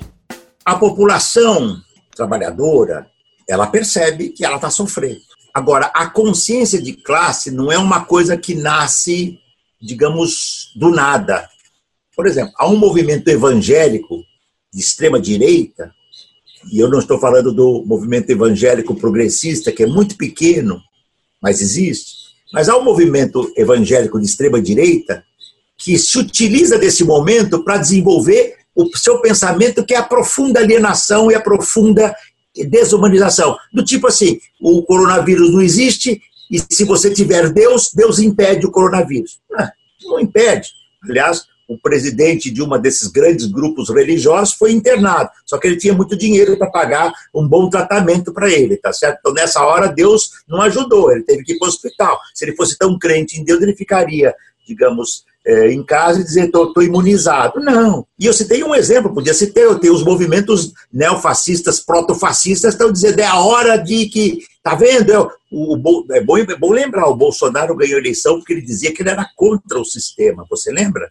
A 0.64 0.76
população 0.76 1.80
trabalhadora, 2.14 3.06
ela 3.48 3.66
percebe 3.66 4.28
que 4.28 4.44
ela 4.44 4.56
está 4.56 4.68
sofrendo. 4.68 5.29
Agora, 5.52 5.86
a 5.94 6.08
consciência 6.08 6.80
de 6.80 6.92
classe 6.92 7.50
não 7.50 7.70
é 7.70 7.78
uma 7.78 8.04
coisa 8.04 8.36
que 8.36 8.54
nasce, 8.54 9.38
digamos, 9.80 10.72
do 10.76 10.90
nada. 10.90 11.48
Por 12.14 12.26
exemplo, 12.26 12.52
há 12.56 12.68
um 12.68 12.76
movimento 12.76 13.28
evangélico 13.28 14.22
de 14.72 14.80
extrema 14.80 15.20
direita, 15.20 15.92
e 16.70 16.78
eu 16.78 16.88
não 16.88 16.98
estou 16.98 17.18
falando 17.18 17.52
do 17.52 17.82
movimento 17.84 18.30
evangélico 18.30 18.94
progressista, 18.94 19.72
que 19.72 19.82
é 19.82 19.86
muito 19.86 20.16
pequeno, 20.16 20.80
mas 21.40 21.60
existe, 21.60 22.20
mas 22.52 22.68
há 22.68 22.76
um 22.76 22.84
movimento 22.84 23.52
evangélico 23.56 24.20
de 24.20 24.26
extrema 24.26 24.60
direita 24.60 25.24
que 25.78 25.98
se 25.98 26.18
utiliza 26.18 26.78
desse 26.78 27.04
momento 27.04 27.64
para 27.64 27.78
desenvolver 27.78 28.56
o 28.74 28.96
seu 28.96 29.20
pensamento 29.20 29.84
que 29.84 29.94
é 29.94 29.96
a 29.96 30.02
profunda 30.02 30.60
alienação 30.60 31.30
e 31.30 31.34
a 31.34 31.40
profunda 31.40 32.14
desumanização. 32.64 33.56
Do 33.72 33.84
tipo 33.84 34.06
assim, 34.06 34.38
o 34.60 34.82
coronavírus 34.82 35.52
não 35.52 35.60
existe 35.60 36.20
e 36.50 36.58
se 36.58 36.84
você 36.84 37.10
tiver 37.12 37.50
Deus, 37.50 37.90
Deus 37.94 38.18
impede 38.18 38.66
o 38.66 38.72
coronavírus. 38.72 39.38
Não, 39.48 39.70
não 40.02 40.20
impede. 40.20 40.70
Aliás, 41.08 41.46
o 41.68 41.78
presidente 41.78 42.50
de 42.50 42.60
uma 42.60 42.76
desses 42.76 43.06
grandes 43.06 43.46
grupos 43.46 43.88
religiosos 43.88 44.54
foi 44.54 44.72
internado, 44.72 45.30
só 45.46 45.56
que 45.56 45.68
ele 45.68 45.76
tinha 45.76 45.94
muito 45.94 46.16
dinheiro 46.16 46.58
para 46.58 46.68
pagar 46.68 47.12
um 47.32 47.46
bom 47.46 47.70
tratamento 47.70 48.32
para 48.32 48.50
ele, 48.50 48.76
tá 48.76 48.92
certo? 48.92 49.18
Então, 49.20 49.32
nessa 49.32 49.64
hora, 49.64 49.86
Deus 49.86 50.30
não 50.48 50.60
ajudou, 50.62 51.12
ele 51.12 51.22
teve 51.22 51.44
que 51.44 51.52
ir 51.52 51.58
para 51.58 51.66
o 51.66 51.68
hospital. 51.68 52.18
Se 52.34 52.44
ele 52.44 52.56
fosse 52.56 52.76
tão 52.76 52.98
crente 52.98 53.40
em 53.40 53.44
Deus, 53.44 53.62
ele 53.62 53.76
ficaria, 53.76 54.34
digamos, 54.66 55.24
é, 55.46 55.72
em 55.72 55.82
casa 55.82 56.20
e 56.20 56.24
dizer 56.24 56.46
estou 56.46 56.82
imunizado. 56.82 57.60
Não. 57.60 58.06
E 58.18 58.26
eu 58.26 58.32
citei 58.32 58.62
um 58.62 58.74
exemplo, 58.74 59.12
podia 59.12 59.34
citar, 59.34 59.64
eu 59.64 59.78
tenho 59.78 59.94
os 59.94 60.04
movimentos 60.04 60.72
neofascistas, 60.92 61.80
protofascistas, 61.80 62.74
estão 62.74 62.92
dizendo 62.92 63.20
é 63.20 63.26
a 63.26 63.40
hora 63.40 63.76
de 63.76 64.06
que. 64.06 64.44
Está 64.56 64.74
vendo? 64.74 65.10
É, 65.10 65.18
o, 65.18 65.30
o, 65.50 66.06
é, 66.12 66.20
bom, 66.20 66.36
é 66.36 66.56
bom 66.56 66.70
lembrar, 66.70 67.08
o 67.08 67.16
Bolsonaro 67.16 67.74
ganhou 67.74 67.96
a 67.96 68.00
eleição 68.00 68.36
porque 68.36 68.52
ele 68.52 68.62
dizia 68.62 68.92
que 68.92 69.02
ele 69.02 69.08
era 69.08 69.26
contra 69.34 69.80
o 69.80 69.84
sistema. 69.84 70.44
Você 70.50 70.70
lembra? 70.70 71.10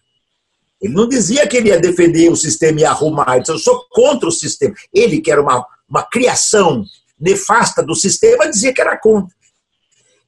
Ele 0.79 0.93
não 0.93 1.09
dizia 1.09 1.47
que 1.47 1.57
ele 1.57 1.69
ia 1.69 1.79
defender 1.79 2.31
o 2.31 2.35
sistema 2.35 2.79
e 2.79 2.85
arrumar, 2.85 3.31
ele 3.31 3.39
disse, 3.41 3.51
eu 3.51 3.57
sou 3.57 3.83
contra 3.89 4.29
o 4.29 4.31
sistema. 4.31 4.73
Ele, 4.93 5.19
que 5.19 5.31
era 5.31 5.41
uma, 5.41 5.65
uma 5.89 6.03
criação 6.03 6.85
nefasta 7.19 7.83
do 7.83 7.95
sistema, 7.95 8.49
dizia 8.49 8.73
que 8.73 8.79
era 8.79 8.97
contra. 8.97 9.35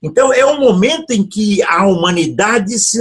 Então, 0.04 0.34
é 0.34 0.44
um 0.44 0.60
momento 0.60 1.12
em 1.12 1.24
que 1.24 1.62
a 1.62 1.86
humanidade 1.86 2.78
se 2.80 3.00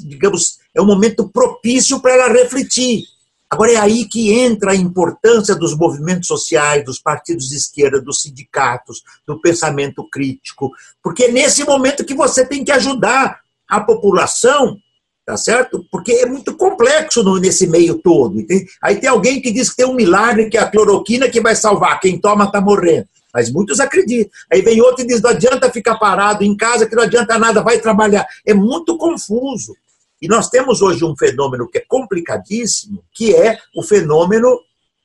digamos, 0.00 0.58
é 0.74 0.80
um 0.80 0.86
momento 0.86 1.28
propício 1.28 2.00
para 2.00 2.12
ela 2.12 2.28
refletir. 2.28 3.04
Agora 3.48 3.72
é 3.72 3.76
aí 3.76 4.06
que 4.06 4.32
entra 4.32 4.72
a 4.72 4.76
importância 4.76 5.54
dos 5.54 5.76
movimentos 5.76 6.26
sociais, 6.26 6.84
dos 6.84 6.98
partidos 6.98 7.48
de 7.48 7.56
esquerda, 7.56 8.00
dos 8.00 8.22
sindicatos, 8.22 9.02
do 9.26 9.40
pensamento 9.40 10.06
crítico, 10.10 10.72
porque 11.02 11.24
é 11.24 11.32
nesse 11.32 11.64
momento 11.64 12.04
que 12.04 12.14
você 12.14 12.44
tem 12.44 12.64
que 12.64 12.72
ajudar 12.72 13.40
a 13.68 13.80
população, 13.80 14.78
tá 15.24 15.36
certo? 15.36 15.84
Porque 15.90 16.12
é 16.12 16.26
muito 16.26 16.56
complexo 16.56 17.22
nesse 17.38 17.66
meio 17.66 17.98
todo. 17.98 18.40
Entende? 18.40 18.66
Aí 18.82 18.96
tem 18.96 19.08
alguém 19.08 19.40
que 19.40 19.52
diz 19.52 19.70
que 19.70 19.76
tem 19.76 19.86
um 19.86 19.94
milagre, 19.94 20.48
que 20.48 20.56
é 20.56 20.60
a 20.60 20.70
cloroquina 20.70 21.28
que 21.28 21.40
vai 21.40 21.54
salvar, 21.54 22.00
quem 22.00 22.20
toma 22.20 22.44
está 22.44 22.60
morrendo. 22.60 23.08
Mas 23.36 23.52
muitos 23.52 23.80
acreditam. 23.80 24.30
Aí 24.50 24.62
vem 24.62 24.80
outro 24.80 25.04
e 25.04 25.06
diz: 25.06 25.20
não 25.20 25.28
adianta 25.28 25.70
ficar 25.70 25.98
parado 25.98 26.42
em 26.42 26.56
casa, 26.56 26.86
que 26.86 26.96
não 26.96 27.02
adianta 27.02 27.38
nada, 27.38 27.60
vai 27.60 27.78
trabalhar. 27.78 28.26
É 28.46 28.54
muito 28.54 28.96
confuso. 28.96 29.76
E 30.22 30.26
nós 30.26 30.48
temos 30.48 30.80
hoje 30.80 31.04
um 31.04 31.14
fenômeno 31.14 31.68
que 31.68 31.76
é 31.76 31.84
complicadíssimo, 31.86 33.04
que 33.12 33.34
é 33.34 33.58
o 33.76 33.82
fenômeno 33.82 34.58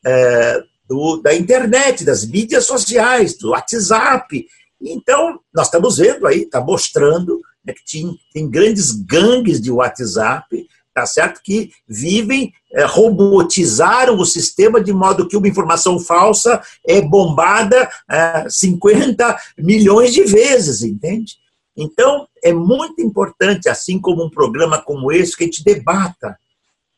é, 0.06 0.64
do, 0.88 1.18
da 1.18 1.36
internet, 1.36 2.06
das 2.06 2.26
mídias 2.26 2.66
sociais, 2.66 3.38
do 3.38 3.50
WhatsApp. 3.50 4.48
Então, 4.82 5.38
nós 5.54 5.68
estamos 5.68 5.98
vendo 5.98 6.26
aí, 6.26 6.44
está 6.44 6.62
mostrando 6.62 7.42
né, 7.66 7.74
que 7.74 7.84
tem, 8.00 8.18
tem 8.34 8.50
grandes 8.50 8.94
gangues 8.94 9.60
de 9.60 9.70
WhatsApp 9.70 10.66
tá 10.94 11.06
certo? 11.06 11.42
Que 11.44 11.72
vivem, 11.88 12.54
é, 12.74 12.86
robotizaram 12.86 14.18
o 14.18 14.26
sistema 14.26 14.82
de 14.82 14.94
modo 14.94 15.28
que 15.28 15.38
uma 15.38 15.48
informação 15.48 16.00
falsa 16.00 16.62
é 16.86 17.02
bombada 17.02 17.90
é, 18.10 18.50
50 18.50 19.38
milhões 19.58 20.14
de 20.14 20.24
vezes, 20.24 20.82
entende? 20.82 21.36
Então, 21.76 22.28
é 22.44 22.54
muito 22.54 23.02
importante, 23.02 23.70
assim 23.70 24.00
como 24.00 24.26
um 24.26 24.30
programa 24.30 24.82
como 24.82 25.12
esse, 25.12 25.36
que 25.36 25.44
a 25.44 25.48
gente 25.48 25.64
debata 25.64 26.38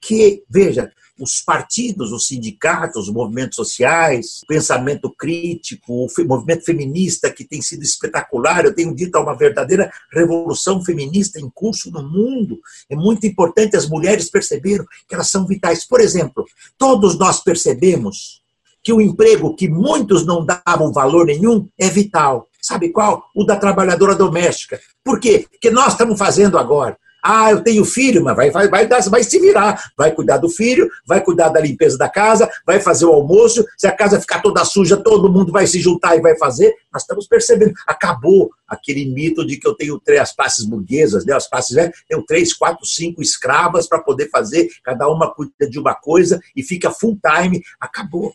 que, 0.01 0.43
veja, 0.49 0.91
os 1.19 1.41
partidos, 1.41 2.11
os 2.11 2.27
sindicatos, 2.27 3.07
os 3.07 3.13
movimentos 3.13 3.55
sociais, 3.55 4.41
o 4.43 4.47
pensamento 4.47 5.13
crítico, 5.15 6.05
o 6.05 6.07
movimento 6.25 6.65
feminista 6.65 7.29
que 7.29 7.43
tem 7.43 7.61
sido 7.61 7.83
espetacular. 7.83 8.65
Eu 8.65 8.73
tenho 8.73 8.95
dito, 8.95 9.15
há 9.15 9.21
uma 9.21 9.37
verdadeira 9.37 9.91
revolução 10.11 10.83
feminista 10.83 11.39
em 11.39 11.49
curso 11.49 11.91
no 11.91 12.01
mundo. 12.01 12.59
É 12.89 12.95
muito 12.95 13.25
importante 13.27 13.77
as 13.77 13.87
mulheres 13.87 14.29
perceberam 14.29 14.85
que 15.07 15.13
elas 15.13 15.29
são 15.29 15.45
vitais. 15.45 15.85
Por 15.85 16.01
exemplo, 16.01 16.45
todos 16.77 17.17
nós 17.17 17.43
percebemos 17.43 18.41
que 18.83 18.91
o 18.91 18.99
emprego 18.99 19.55
que 19.55 19.69
muitos 19.69 20.25
não 20.25 20.45
davam 20.45 20.91
valor 20.91 21.27
nenhum 21.27 21.67
é 21.79 21.89
vital. 21.89 22.49
Sabe 22.61 22.89
qual? 22.89 23.29
O 23.35 23.43
da 23.43 23.55
trabalhadora 23.55 24.15
doméstica. 24.15 24.79
Por 25.03 25.19
quê? 25.19 25.45
Porque 25.49 25.69
nós 25.69 25.93
estamos 25.93 26.17
fazendo 26.17 26.57
agora. 26.57 26.97
Ah, 27.23 27.51
eu 27.51 27.63
tenho 27.63 27.85
filho, 27.85 28.21
mas 28.21 28.35
vai, 28.35 28.51
vai, 28.51 28.67
vai, 28.67 28.85
vai 28.85 29.23
se 29.23 29.39
virar. 29.39 29.81
Vai 29.97 30.11
cuidar 30.11 30.37
do 30.37 30.49
filho, 30.49 30.89
vai 31.07 31.23
cuidar 31.23 31.47
da 31.47 31.59
limpeza 31.61 31.97
da 31.97 32.09
casa, 32.09 32.49
vai 32.65 32.81
fazer 32.81 33.05
o 33.05 33.13
almoço. 33.13 33.65
Se 33.77 33.87
a 33.87 33.91
casa 33.91 34.19
ficar 34.19 34.41
toda 34.41 34.65
suja, 34.65 34.97
todo 34.97 35.31
mundo 35.31 35.51
vai 35.51 35.65
se 35.65 35.79
juntar 35.79 36.17
e 36.17 36.21
vai 36.21 36.37
fazer. 36.37 36.73
Nós 36.91 37.03
estamos 37.03 37.25
percebendo. 37.25 37.73
Acabou 37.87 38.51
aquele 38.67 39.05
mito 39.05 39.45
de 39.45 39.57
que 39.57 39.65
eu 39.65 39.73
tenho 39.73 39.97
três 39.99 40.33
classes 40.35 40.65
burguesas, 40.65 41.25
né? 41.25 41.33
as 41.33 41.47
classes, 41.47 41.75
né? 41.75 41.91
tenho 42.09 42.23
três, 42.25 42.53
quatro, 42.53 42.85
cinco 42.85 43.21
escravas 43.21 43.87
para 43.87 44.01
poder 44.01 44.29
fazer, 44.29 44.67
cada 44.83 45.07
uma 45.07 45.33
cuida 45.33 45.69
de 45.69 45.79
uma 45.79 45.95
coisa 45.95 46.41
e 46.53 46.61
fica 46.61 46.91
full 46.91 47.17
time. 47.23 47.61
Acabou. 47.79 48.33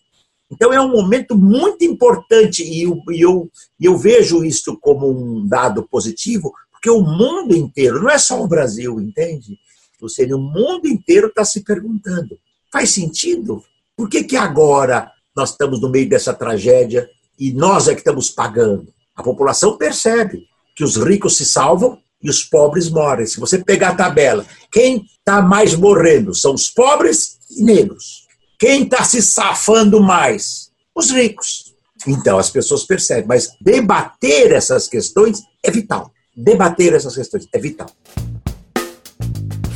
Então 0.51 0.73
é 0.73 0.81
um 0.81 0.91
momento 0.91 1.37
muito 1.37 1.85
importante 1.85 2.63
e 2.63 2.83
eu, 2.83 3.03
eu, 3.11 3.51
eu 3.79 3.99
vejo 3.99 4.43
isso 4.43 4.79
como 4.81 5.11
um 5.11 5.47
dado 5.47 5.87
positivo, 5.87 6.53
porque 6.79 6.91
o 6.91 7.01
mundo 7.01 7.57
inteiro, 7.57 8.01
não 8.01 8.09
é 8.09 8.19
só 8.19 8.41
o 8.41 8.47
Brasil, 8.47 9.01
entende? 9.01 9.59
Ou 10.01 10.09
seja, 10.09 10.37
o 10.37 10.41
mundo 10.41 10.87
inteiro 10.87 11.27
está 11.27 11.45
se 11.45 11.65
perguntando: 11.65 12.39
faz 12.73 12.91
sentido? 12.91 13.63
Por 13.97 14.09
que, 14.09 14.23
que 14.23 14.37
agora 14.37 15.11
nós 15.37 15.51
estamos 15.51 15.81
no 15.81 15.91
meio 15.91 16.09
dessa 16.09 16.33
tragédia 16.33 17.11
e 17.37 17.53
nós 17.53 17.89
é 17.89 17.95
que 17.95 18.01
estamos 18.01 18.31
pagando? 18.31 18.93
A 19.17 19.25
população 19.25 19.77
percebe 19.77 20.47
que 20.77 20.85
os 20.85 20.97
ricos 20.97 21.37
se 21.37 21.45
salvam 21.45 21.99
e 22.23 22.31
os 22.31 22.45
pobres 22.45 22.89
morrem. 22.89 23.27
Se 23.27 23.41
você 23.41 23.59
pegar 23.59 23.91
a 23.91 23.97
tabela, 23.97 24.47
quem 24.71 25.05
está 25.19 25.43
mais 25.43 25.75
morrendo 25.75 26.33
são 26.33 26.55
os 26.55 26.71
pobres 26.71 27.39
e 27.51 27.65
negros. 27.65 28.29
Quem 28.57 28.85
está 28.85 29.03
se 29.03 29.21
safando 29.21 30.01
mais? 30.01 30.71
Os 30.95 31.11
ricos. 31.11 31.75
Então 32.07 32.39
as 32.39 32.51
pessoas 32.51 32.85
percebem, 32.85 33.27
mas 33.27 33.51
debater 33.61 34.53
essas 34.53 34.87
questões 34.87 35.43
é 35.65 35.71
vital. 35.73 36.13
Debater 36.41 36.95
essas 36.95 37.17
questões 37.17 37.49
é 37.53 37.59
vital. 37.59 37.91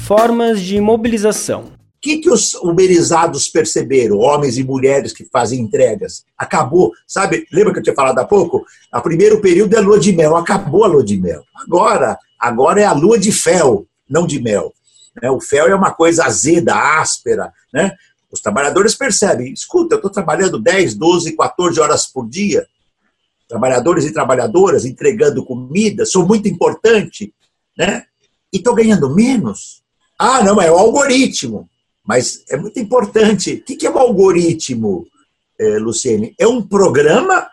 Formas 0.06 0.60
de 0.60 0.80
mobilização. 0.80 1.64
O 1.64 2.00
que, 2.00 2.18
que 2.18 2.30
os 2.30 2.54
uberizados 2.54 3.48
perceberam, 3.48 4.18
homens 4.18 4.56
e 4.56 4.62
mulheres 4.62 5.12
que 5.12 5.24
fazem 5.24 5.60
entregas? 5.60 6.24
Acabou, 6.38 6.92
sabe? 7.04 7.48
Lembra 7.52 7.72
que 7.72 7.80
eu 7.80 7.82
tinha 7.82 7.96
falado 7.96 8.16
há 8.20 8.24
pouco? 8.24 8.64
O 8.94 9.00
primeiro 9.00 9.40
período 9.40 9.76
é 9.76 9.80
lua 9.80 9.98
de 9.98 10.12
mel, 10.12 10.36
acabou 10.36 10.84
a 10.84 10.86
lua 10.86 11.04
de 11.04 11.20
mel. 11.20 11.42
Agora, 11.56 12.16
agora 12.38 12.80
é 12.80 12.84
a 12.84 12.92
lua 12.92 13.18
de 13.18 13.32
fel, 13.32 13.84
não 14.08 14.24
de 14.24 14.40
mel. 14.40 14.72
Né? 15.20 15.28
O 15.32 15.40
fel 15.40 15.66
é 15.66 15.74
uma 15.74 15.90
coisa 15.90 16.26
azeda, 16.26 16.76
áspera. 16.76 17.52
Né? 17.74 17.92
Os 18.30 18.40
trabalhadores 18.40 18.94
percebem, 18.94 19.52
escuta, 19.52 19.96
eu 19.96 19.98
estou 19.98 20.12
trabalhando 20.12 20.60
10, 20.60 20.94
12, 20.94 21.36
14 21.36 21.80
horas 21.80 22.06
por 22.06 22.28
dia, 22.28 22.64
trabalhadores 23.52 24.06
e 24.06 24.12
trabalhadoras 24.14 24.86
entregando 24.86 25.44
comida, 25.44 26.06
sou 26.06 26.26
muito 26.26 26.48
importante, 26.48 27.34
né? 27.76 28.06
e 28.50 28.56
estou 28.56 28.74
ganhando 28.74 29.14
menos. 29.14 29.82
Ah, 30.18 30.42
não, 30.42 30.60
é 30.60 30.70
o 30.70 30.78
algoritmo. 30.78 31.68
Mas 32.02 32.44
é 32.48 32.56
muito 32.56 32.80
importante. 32.80 33.62
O 33.62 33.64
que 33.64 33.86
é 33.86 33.90
o 33.90 33.98
algoritmo, 33.98 35.06
eh, 35.58 35.78
Luciene? 35.78 36.34
É 36.38 36.46
um 36.48 36.62
programa 36.62 37.46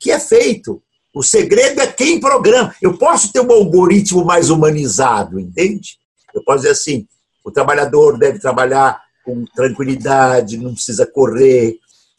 que 0.00 0.10
é 0.10 0.18
feito. 0.18 0.82
O 1.14 1.22
segredo 1.22 1.80
é 1.82 1.86
quem 1.86 2.18
programa. 2.18 2.74
Eu 2.80 2.96
posso 2.96 3.30
ter 3.30 3.40
um 3.40 3.52
algoritmo 3.52 4.24
mais 4.24 4.48
humanizado, 4.48 5.38
entende? 5.38 5.98
Eu 6.34 6.42
posso 6.42 6.62
dizer 6.62 6.70
assim: 6.70 7.06
o 7.44 7.50
trabalhador 7.50 8.18
deve 8.18 8.38
trabalhar 8.38 9.00
com 9.24 9.44
tranquilidade, 9.44 10.56
não 10.56 10.74
precisa 10.74 11.06
correr, 11.06 11.78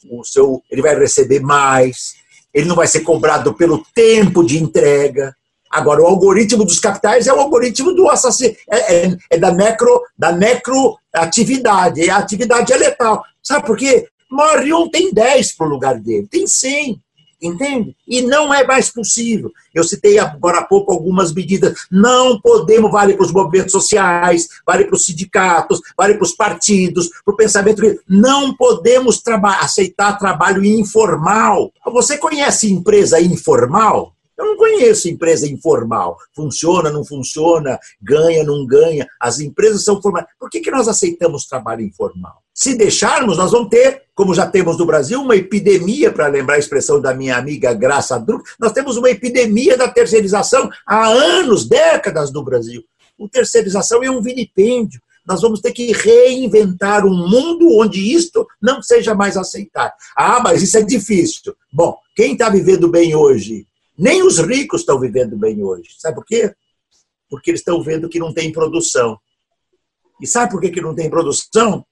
o 0.10 0.24
seu, 0.24 0.64
ele 0.70 0.82
vai 0.82 0.98
receber 0.98 1.40
mais, 1.40 2.14
ele 2.54 2.68
não 2.68 2.76
vai 2.76 2.88
ser 2.88 3.02
cobrado 3.02 3.54
pelo 3.54 3.84
tempo 3.94 4.44
de 4.44 4.62
entrega. 4.62 5.36
Agora, 5.70 6.04
o 6.04 6.06
algoritmo 6.06 6.64
dos 6.64 6.80
capitais 6.80 7.26
é 7.26 7.34
o 7.34 7.40
algoritmo 7.40 7.94
do 7.94 8.08
assassino, 8.08 8.56
é, 8.70 9.08
é, 9.08 9.18
é 9.32 9.38
da 9.38 9.52
necro, 9.52 10.02
da 10.16 10.32
necroatividade, 10.32 12.10
a 12.10 12.18
atividade 12.18 12.72
é 12.72 12.78
letal. 12.78 13.24
Sabe 13.42 13.66
por 13.66 13.76
quê? 13.76 14.08
Morre 14.30 14.72
um, 14.72 14.88
tem 14.90 15.12
10 15.12 15.56
para 15.56 15.66
o 15.66 15.70
lugar 15.70 16.00
dele, 16.00 16.28
tem 16.30 16.46
100. 16.46 17.02
Entende? 17.44 17.94
E 18.08 18.22
não 18.22 18.54
é 18.54 18.66
mais 18.66 18.90
possível. 18.90 19.52
Eu 19.74 19.84
citei 19.84 20.18
agora 20.18 20.60
há 20.60 20.64
pouco 20.64 20.94
algumas 20.94 21.34
medidas. 21.34 21.74
Não 21.92 22.40
podemos, 22.40 22.90
vale 22.90 23.16
para 23.16 23.26
os 23.26 23.34
movimentos 23.34 23.74
sociais, 23.74 24.48
vale 24.66 24.86
para 24.86 24.96
os 24.96 25.06
sindicatos, 25.06 25.82
vale 25.98 26.14
para 26.14 26.24
os 26.24 26.32
partidos, 26.32 27.10
para 27.26 27.34
o 27.34 27.36
pensamento. 27.36 27.82
Não 28.08 28.56
podemos 28.56 29.22
traba 29.22 29.58
aceitar 29.58 30.18
trabalho 30.18 30.64
informal. 30.64 31.70
Você 31.86 32.18
conhece 32.18 32.72
empresa 32.72 33.20
informal? 33.20 34.13
Eu 34.38 34.46
não 34.46 34.58
conheço 34.58 35.08
empresa 35.08 35.48
informal. 35.48 36.18
Funciona, 36.36 36.92
não 36.92 37.06
funciona, 37.06 37.80
ganha, 38.02 38.44
não 38.44 38.66
ganha. 38.66 39.08
As 39.20 39.40
empresas 39.40 39.84
são 39.84 40.02
formais. 40.02 40.26
Por 40.40 40.50
que, 40.50 40.60
que 40.60 40.72
nós 40.72 40.88
aceitamos 40.88 41.46
trabalho 41.46 41.82
informal? 41.82 42.42
Se 42.54 42.76
deixarmos, 42.76 43.38
nós 43.38 43.52
vamos 43.52 43.70
ter, 43.70 44.04
como 44.14 44.34
já 44.34 44.46
temos 44.46 44.78
no 44.78 44.86
Brasil, 44.86 45.22
uma 45.22 45.36
epidemia, 45.36 46.12
para 46.12 46.28
lembrar 46.28 46.56
a 46.56 46.60
expressão 46.60 47.02
da 47.02 47.14
minha 47.14 47.38
amiga 47.38 47.74
Graça 47.74 48.20
Druck, 48.20 48.44
nós 48.60 48.72
temos 48.72 48.98
uma 48.98 49.10
epidemia 49.10 49.78
da 49.78 49.88
terceirização 49.88 50.70
há 50.86 51.08
anos, 51.08 51.68
décadas 51.68 52.32
no 52.32 52.44
Brasil. 52.44 52.84
O 53.18 53.30
terceirização 53.30 54.04
é 54.04 54.10
um 54.10 54.22
vinipêndio. 54.22 55.02
Nós 55.26 55.42
vamos 55.42 55.62
ter 55.62 55.72
que 55.72 55.92
reinventar 55.94 57.06
um 57.06 57.28
mundo 57.28 57.70
onde 57.80 58.14
isto 58.14 58.46
não 58.62 58.82
seja 58.82 59.16
mais 59.16 59.38
aceitado. 59.38 59.94
Ah, 60.18 60.42
mas 60.44 60.62
isso 60.62 60.78
é 60.78 60.82
difícil. 60.82 61.56
Bom, 61.72 61.98
quem 62.16 62.34
está 62.34 62.50
vivendo 62.50 62.88
bem 62.90 63.16
hoje 63.16 63.66
nem 63.98 64.24
os 64.24 64.40
ricos 64.40 64.82
estão 64.82 65.00
vivendo 65.00 65.38
bem 65.38 65.64
hoje. 65.64 65.96
Sabe 65.98 66.16
por 66.16 66.26
quê? 66.26 66.54
Porque 67.30 67.52
eles 67.52 67.62
estão 67.62 67.82
vendo 67.82 68.10
que 68.10 68.20
não 68.20 68.34
tem 68.34 68.52
produção. 68.52 69.20
E 70.22 70.28
sabe 70.28 70.52
por 70.52 70.62
que, 70.62 70.70
que 70.70 70.82
não 70.82 70.96
tem 70.96 71.10
produção? 71.10 71.86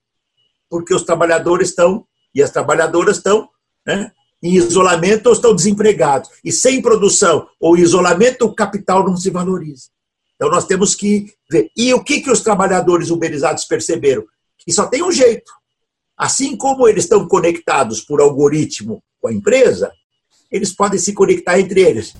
Porque 0.70 0.94
os 0.94 1.04
trabalhadores 1.04 1.70
estão, 1.70 2.06
e 2.34 2.42
as 2.42 2.52
trabalhadoras 2.52 3.18
estão, 3.18 3.50
né, 3.86 4.12
em 4.42 4.56
isolamento 4.56 5.28
ou 5.28 5.34
estão 5.34 5.56
desempregados. 5.56 6.30
E 6.44 6.52
sem 6.52 6.82
produção 6.82 7.48
ou 7.60 7.78
isolamento, 7.78 8.46
o 8.46 8.56
capital 8.56 9.06
não 9.06 9.16
se 9.16 9.30
valoriza. 9.30 9.90
Então 10.36 10.50
nós 10.50 10.66
temos 10.66 10.96
que 10.96 11.34
ver. 11.50 11.70
E 11.78 11.94
o 11.94 12.04
que, 12.04 12.22
que 12.22 12.32
os 12.32 12.42
trabalhadores 12.42 13.12
uberizados 13.12 13.66
perceberam? 13.66 14.24
Que 14.58 14.72
só 14.72 14.88
tem 14.88 15.04
um 15.04 15.12
jeito. 15.12 15.52
Assim 16.18 16.56
como 16.56 16.88
eles 16.88 17.04
estão 17.04 17.28
conectados 17.28 18.02
por 18.02 18.22
algoritmo 18.22 19.04
com 19.20 19.28
a 19.28 19.34
empresa, 19.34 19.92
eles 20.52 20.74
podem 20.74 21.00
se 21.00 21.14
conectar 21.14 21.60
entre 21.60 21.82
eles. 21.82 22.14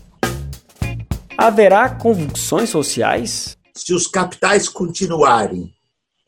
Haverá 1.38 1.90
convulsões 1.90 2.70
sociais? 2.70 3.58
Se 3.76 3.94
os 3.94 4.08
capitais 4.08 4.70
continuarem 4.70 5.74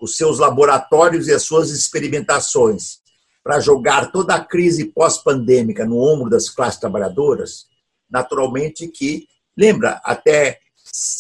os 0.02 0.18
seus 0.18 0.40
laboratórios 0.40 1.28
e 1.28 1.34
as 1.34 1.44
suas 1.44 1.70
experimentações 1.70 2.98
para 3.44 3.60
jogar 3.60 4.12
toda 4.12 4.36
a 4.36 4.44
crise 4.44 4.86
pós-pandêmica 4.86 5.86
no 5.86 5.98
ombro 5.98 6.30
das 6.30 6.50
classes 6.50 6.80
trabalhadoras, 6.80 7.66
naturalmente 8.10 8.88
que, 8.88 9.28
lembra, 9.58 10.02
até 10.04 10.60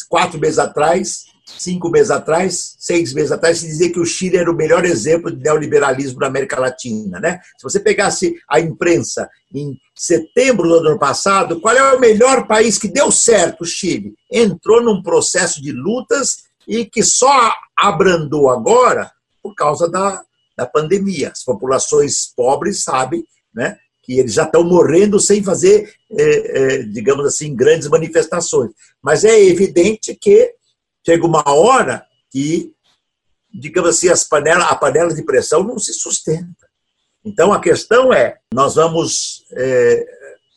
quatro 0.10 0.40
meses 0.40 0.60
atrás, 0.60 1.26
cinco 1.58 1.90
meses 1.90 2.12
atrás, 2.12 2.76
seis 2.78 3.14
meses 3.14 3.32
atrás, 3.32 3.60
se 3.60 3.68
dizia 3.68 3.92
que 3.92 4.00
o 4.00 4.06
Chile 4.06 4.38
era 4.38 4.52
o 4.52 4.56
melhor 4.56 4.86
exemplo 4.86 5.32
de 5.32 5.42
neoliberalismo 5.42 6.20
na 6.20 6.28
América 6.28 6.60
Latina. 6.60 7.20
Né? 7.20 7.40
Se 7.58 7.64
você 7.64 7.80
pegasse 7.80 8.36
a 8.50 8.60
imprensa 8.60 9.30
em 9.54 9.78
setembro 9.96 10.68
do 10.68 10.88
ano 10.88 11.00
passado, 11.00 11.60
qual 11.60 11.76
é 11.76 11.94
o 11.94 12.00
melhor 12.00 12.48
país 12.48 12.78
que 12.78 12.88
deu 12.88 13.12
certo? 13.12 13.62
O 13.62 13.66
Chile. 13.66 14.14
Entrou 14.32 14.82
num 14.82 15.02
processo 15.02 15.62
de 15.62 15.72
lutas 15.72 16.44
e 16.68 16.86
que 16.86 17.04
só 17.04 17.54
abrandou 17.78 18.50
agora 18.50 19.12
por 19.42 19.54
causa 19.56 19.90
da, 19.90 20.22
da 20.58 20.66
pandemia. 20.66 21.30
As 21.30 21.44
populações 21.44 22.34
pobres 22.36 22.84
sabem 22.84 23.26
né, 23.54 23.78
que 24.02 24.20
eles 24.20 24.34
já 24.34 24.44
estão 24.44 24.64
morrendo 24.64 25.20
sem 25.20 25.44
fazer, 25.44 25.94
é, 26.12 26.24
é, 26.24 26.84
digamos 26.84 27.26
assim, 27.26 27.56
grandes 27.56 27.88
manifestações. 27.88 28.72
Mas 29.02 29.24
é 29.24 29.44
evidente 29.46 30.16
que 30.16 30.54
chega 31.06 31.26
uma 31.26 31.44
hora 31.48 32.06
que, 32.30 32.74
digamos 33.54 33.92
assim, 33.92 34.10
as 34.10 34.24
panela, 34.24 34.66
a 34.66 34.76
panela 34.76 35.14
de 35.14 35.24
pressão 35.24 35.64
não 35.64 35.78
se 35.78 35.94
sustenta. 35.94 36.68
Então 37.24 37.54
a 37.54 37.62
questão 37.62 38.14
é: 38.14 38.40
nós 38.54 38.76
vamos 38.76 39.46
é, 39.52 40.06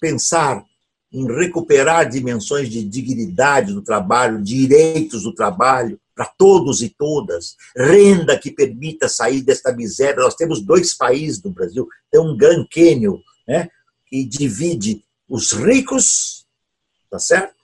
pensar 0.00 0.64
em 1.12 1.26
recuperar 1.26 2.08
dimensões 2.08 2.68
de 2.68 2.82
dignidade 2.82 3.72
do 3.72 3.82
trabalho, 3.82 4.42
direitos 4.42 5.22
do 5.22 5.34
trabalho 5.34 5.98
para 6.14 6.26
todos 6.26 6.80
e 6.80 6.88
todas, 6.88 7.56
renda 7.76 8.38
que 8.38 8.50
permita 8.50 9.06
sair 9.06 9.42
desta 9.42 9.70
miséria. 9.72 10.22
Nós 10.22 10.34
temos 10.34 10.62
dois 10.62 10.94
países 10.94 11.42
no 11.42 11.50
Brasil, 11.50 11.86
tem 12.10 12.20
um 12.20 12.34
Grand 12.34 12.66
Canyon, 12.72 13.18
né, 13.46 13.68
que 14.06 14.24
divide 14.24 15.04
os 15.28 15.52
ricos, 15.52 16.46
tá 17.10 17.18
certo? 17.18 17.55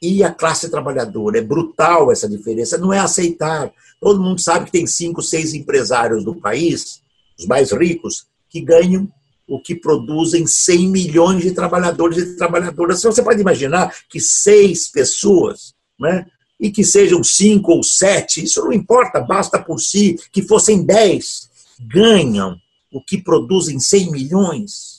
E 0.00 0.22
a 0.22 0.32
classe 0.32 0.70
trabalhadora. 0.70 1.38
É 1.38 1.42
brutal 1.42 2.10
essa 2.10 2.28
diferença, 2.28 2.78
não 2.78 2.92
é 2.92 2.98
aceitável. 2.98 3.72
Todo 4.00 4.22
mundo 4.22 4.40
sabe 4.40 4.66
que 4.66 4.72
tem 4.72 4.86
cinco, 4.86 5.22
seis 5.22 5.54
empresários 5.54 6.24
do 6.24 6.34
país, 6.34 7.00
os 7.38 7.46
mais 7.46 7.72
ricos, 7.72 8.26
que 8.48 8.60
ganham 8.60 9.10
o 9.46 9.60
que 9.60 9.74
produzem 9.74 10.46
100 10.46 10.88
milhões 10.88 11.42
de 11.42 11.52
trabalhadores 11.52 12.18
e 12.18 12.36
trabalhadoras. 12.36 13.02
Você 13.02 13.22
pode 13.22 13.40
imaginar 13.40 13.94
que 14.08 14.20
seis 14.20 14.88
pessoas, 14.88 15.74
né, 15.98 16.26
e 16.60 16.70
que 16.70 16.84
sejam 16.84 17.22
cinco 17.24 17.72
ou 17.72 17.82
sete, 17.82 18.44
isso 18.44 18.62
não 18.62 18.72
importa, 18.72 19.20
basta 19.20 19.58
por 19.58 19.80
si, 19.80 20.18
que 20.32 20.42
fossem 20.42 20.84
dez, 20.84 21.48
ganham 21.80 22.60
o 22.92 23.00
que 23.02 23.18
produzem 23.18 23.78
100 23.78 24.10
milhões 24.10 24.97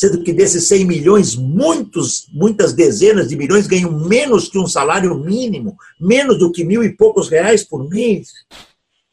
sendo 0.00 0.22
que 0.22 0.32
desses 0.32 0.66
100 0.66 0.86
milhões, 0.86 1.36
muitos, 1.36 2.26
muitas 2.32 2.72
dezenas 2.72 3.28
de 3.28 3.36
milhões 3.36 3.66
ganham 3.66 3.92
menos 3.92 4.48
que 4.48 4.58
um 4.58 4.66
salário 4.66 5.14
mínimo, 5.14 5.76
menos 6.00 6.38
do 6.38 6.50
que 6.50 6.64
mil 6.64 6.82
e 6.82 6.96
poucos 6.96 7.28
reais 7.28 7.62
por 7.62 7.86
mês. 7.86 8.32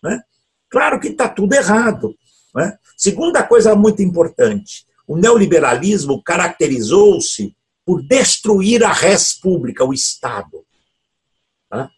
Né? 0.01 0.21
Claro 0.69 0.97
que 0.97 1.09
está 1.09 1.27
tudo 1.27 1.51
errado. 1.53 2.15
Né? 2.55 2.77
Segunda 2.95 3.43
coisa 3.43 3.75
muito 3.75 4.01
importante: 4.01 4.85
o 5.05 5.17
neoliberalismo 5.17 6.23
caracterizou-se 6.23 7.53
por 7.85 8.01
destruir 8.01 8.81
a 8.85 8.93
res 8.93 9.33
pública, 9.33 9.83
o 9.83 9.93
Estado. 9.93 10.63
Tá? 11.69 11.91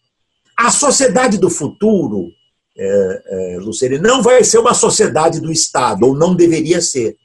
A 0.57 0.71
sociedade 0.71 1.37
do 1.37 1.51
futuro, 1.51 2.31
é, 2.75 3.23
é, 3.53 3.59
Lucene, 3.59 3.99
não 3.99 4.23
vai 4.23 4.43
ser 4.43 4.57
uma 4.57 4.73
sociedade 4.73 5.39
do 5.39 5.51
Estado, 5.51 6.07
ou 6.07 6.15
não 6.15 6.33
deveria 6.33 6.81
ser. 6.81 7.15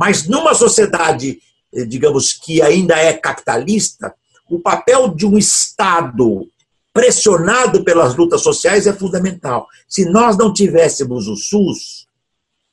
Mas 0.00 0.26
numa 0.26 0.54
sociedade, 0.54 1.40
eh, 1.74 1.84
digamos, 1.84 2.32
que 2.32 2.62
ainda 2.62 2.96
é 2.96 3.12
capitalista, 3.12 4.14
o 4.50 4.58
papel 4.58 5.08
de 5.08 5.26
um 5.26 5.36
Estado 5.36 6.48
pressionado 6.90 7.84
pelas 7.84 8.16
lutas 8.16 8.40
sociais 8.40 8.86
é 8.86 8.94
fundamental. 8.94 9.68
Se 9.86 10.06
nós 10.06 10.38
não 10.38 10.54
tivéssemos 10.54 11.28
o 11.28 11.36
SUS, 11.36 12.06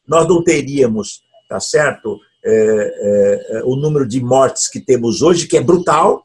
nós 0.07 0.25
não 0.25 0.41
teríamos, 0.41 1.21
tá 1.49 1.59
certo, 1.59 2.17
é, 2.45 3.57
é, 3.57 3.61
o 3.65 3.75
número 3.75 4.07
de 4.07 4.23
mortes 4.23 4.69
que 4.69 4.79
temos 4.79 5.21
hoje, 5.21 5.47
que 5.47 5.57
é 5.57 5.61
brutal, 5.61 6.23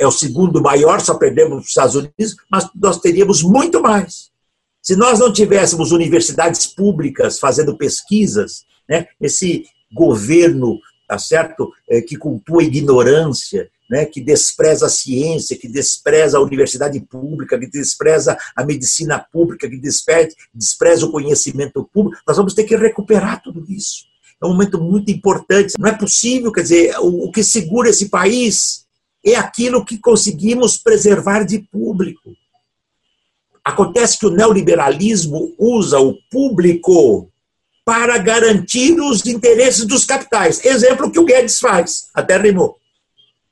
é 0.00 0.06
o 0.06 0.10
segundo 0.10 0.60
maior, 0.60 1.00
só 1.00 1.14
perdemos 1.14 1.62
os 1.62 1.68
Estados 1.68 1.94
Unidos, 1.94 2.36
mas 2.50 2.68
nós 2.74 2.98
teríamos 2.98 3.40
muito 3.40 3.80
mais. 3.80 4.30
Se 4.82 4.96
nós 4.96 5.20
não 5.20 5.32
tivéssemos 5.32 5.92
universidades 5.92 6.66
públicas 6.66 7.38
fazendo 7.38 7.76
pesquisas, 7.76 8.64
né, 8.88 9.06
esse 9.20 9.64
governo, 9.92 10.78
tá 11.08 11.18
certo, 11.18 11.72
é, 11.88 12.00
que 12.00 12.16
cultua 12.16 12.62
a 12.62 12.64
ignorância, 12.64 13.68
né, 13.90 14.04
que 14.04 14.20
despreza 14.20 14.86
a 14.86 14.88
ciência, 14.88 15.58
que 15.58 15.66
despreza 15.66 16.38
a 16.38 16.40
universidade 16.40 17.00
pública, 17.00 17.58
que 17.58 17.66
despreza 17.66 18.38
a 18.54 18.64
medicina 18.64 19.18
pública, 19.18 19.68
que 19.68 19.76
despreza, 19.76 20.30
despreza 20.54 21.06
o 21.06 21.10
conhecimento 21.10 21.82
público, 21.92 22.22
nós 22.26 22.36
vamos 22.36 22.54
ter 22.54 22.64
que 22.64 22.76
recuperar 22.76 23.42
tudo 23.42 23.64
isso. 23.68 24.04
É 24.40 24.46
um 24.46 24.50
momento 24.50 24.80
muito 24.80 25.10
importante. 25.10 25.74
Não 25.78 25.88
é 25.88 25.92
possível, 25.92 26.52
quer 26.52 26.62
dizer, 26.62 26.98
o, 27.00 27.26
o 27.26 27.32
que 27.32 27.42
segura 27.42 27.90
esse 27.90 28.08
país 28.08 28.86
é 29.24 29.34
aquilo 29.34 29.84
que 29.84 29.98
conseguimos 29.98 30.78
preservar 30.78 31.44
de 31.44 31.58
público. 31.58 32.30
Acontece 33.62 34.18
que 34.18 34.26
o 34.26 34.30
neoliberalismo 34.30 35.52
usa 35.58 35.98
o 35.98 36.16
público 36.30 37.28
para 37.84 38.18
garantir 38.18 39.00
os 39.00 39.24
interesses 39.26 39.84
dos 39.84 40.04
capitais. 40.04 40.64
Exemplo 40.64 41.10
que 41.10 41.18
o 41.18 41.24
Guedes 41.24 41.58
faz, 41.58 42.08
até 42.14 42.36
rimou. 42.36 42.76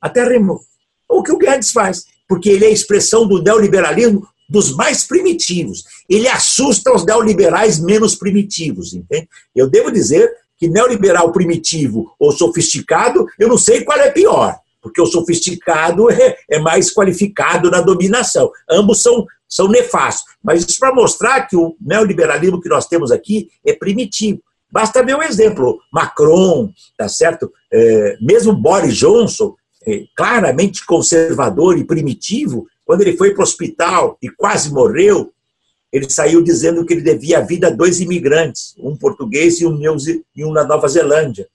Até 0.00 0.24
rimou. 0.24 0.60
O 1.08 1.22
que 1.22 1.32
o 1.32 1.38
Guedes 1.38 1.70
faz, 1.70 2.04
porque 2.28 2.50
ele 2.50 2.64
é 2.64 2.68
a 2.68 2.72
expressão 2.72 3.26
do 3.26 3.42
neoliberalismo 3.42 4.26
dos 4.48 4.74
mais 4.74 5.04
primitivos. 5.04 5.84
Ele 6.08 6.28
assusta 6.28 6.92
os 6.92 7.04
neoliberais 7.04 7.78
menos 7.78 8.14
primitivos, 8.14 8.94
entende? 8.94 9.28
Eu 9.54 9.68
devo 9.68 9.90
dizer 9.90 10.30
que 10.56 10.68
neoliberal 10.68 11.32
primitivo 11.32 12.14
ou 12.18 12.32
sofisticado, 12.32 13.26
eu 13.38 13.48
não 13.48 13.58
sei 13.58 13.84
qual 13.84 13.98
é 13.98 14.10
pior 14.10 14.58
porque 14.88 15.03
o 15.03 15.07
sofisticado 15.07 16.11
é, 16.11 16.37
é 16.51 16.59
mais 16.59 16.92
qualificado 16.92 17.70
na 17.70 17.81
dominação. 17.81 18.51
Ambos 18.68 19.03
são, 19.03 19.27
são 19.48 19.68
nefastos. 19.68 20.35
Mas 20.42 20.66
isso 20.66 20.79
para 20.79 20.94
mostrar 20.94 21.42
que 21.42 21.57
o 21.57 21.77
neoliberalismo 21.81 22.61
que 22.61 22.68
nós 22.68 22.87
temos 22.87 23.12
aqui 23.12 23.51
é 23.64 23.72
primitivo. 23.72 24.42
Basta 24.70 25.03
ver 25.03 25.16
um 25.16 25.22
exemplo: 25.22 25.79
Macron, 25.92 26.72
tá 26.96 27.09
certo? 27.09 27.53
É, 27.72 28.16
mesmo 28.20 28.55
Boris 28.55 28.96
Johnson, 28.96 29.55
é, 29.87 30.05
claramente 30.16 30.85
conservador 30.85 31.79
e 31.79 31.85
primitivo, 31.85 32.66
quando 32.85 33.03
ele 33.03 33.16
foi 33.16 33.33
para 33.33 33.40
o 33.40 33.44
hospital 33.44 34.18
e 34.22 34.29
quase 34.29 34.72
morreu, 34.72 35.33
ele 35.92 36.09
saiu 36.11 36.42
dizendo 36.42 36.85
que 36.85 36.92
ele 36.92 37.03
devia 37.03 37.38
a 37.38 37.42
vida 37.42 37.68
a 37.68 37.70
dois 37.70 38.01
imigrantes, 38.01 38.74
um 38.79 38.96
português 38.96 39.61
e 39.61 39.66
um, 39.66 39.79
e 40.37 40.44
um 40.44 40.53
na 40.53 40.64
Nova 40.64 40.88
Zelândia, 40.88 41.48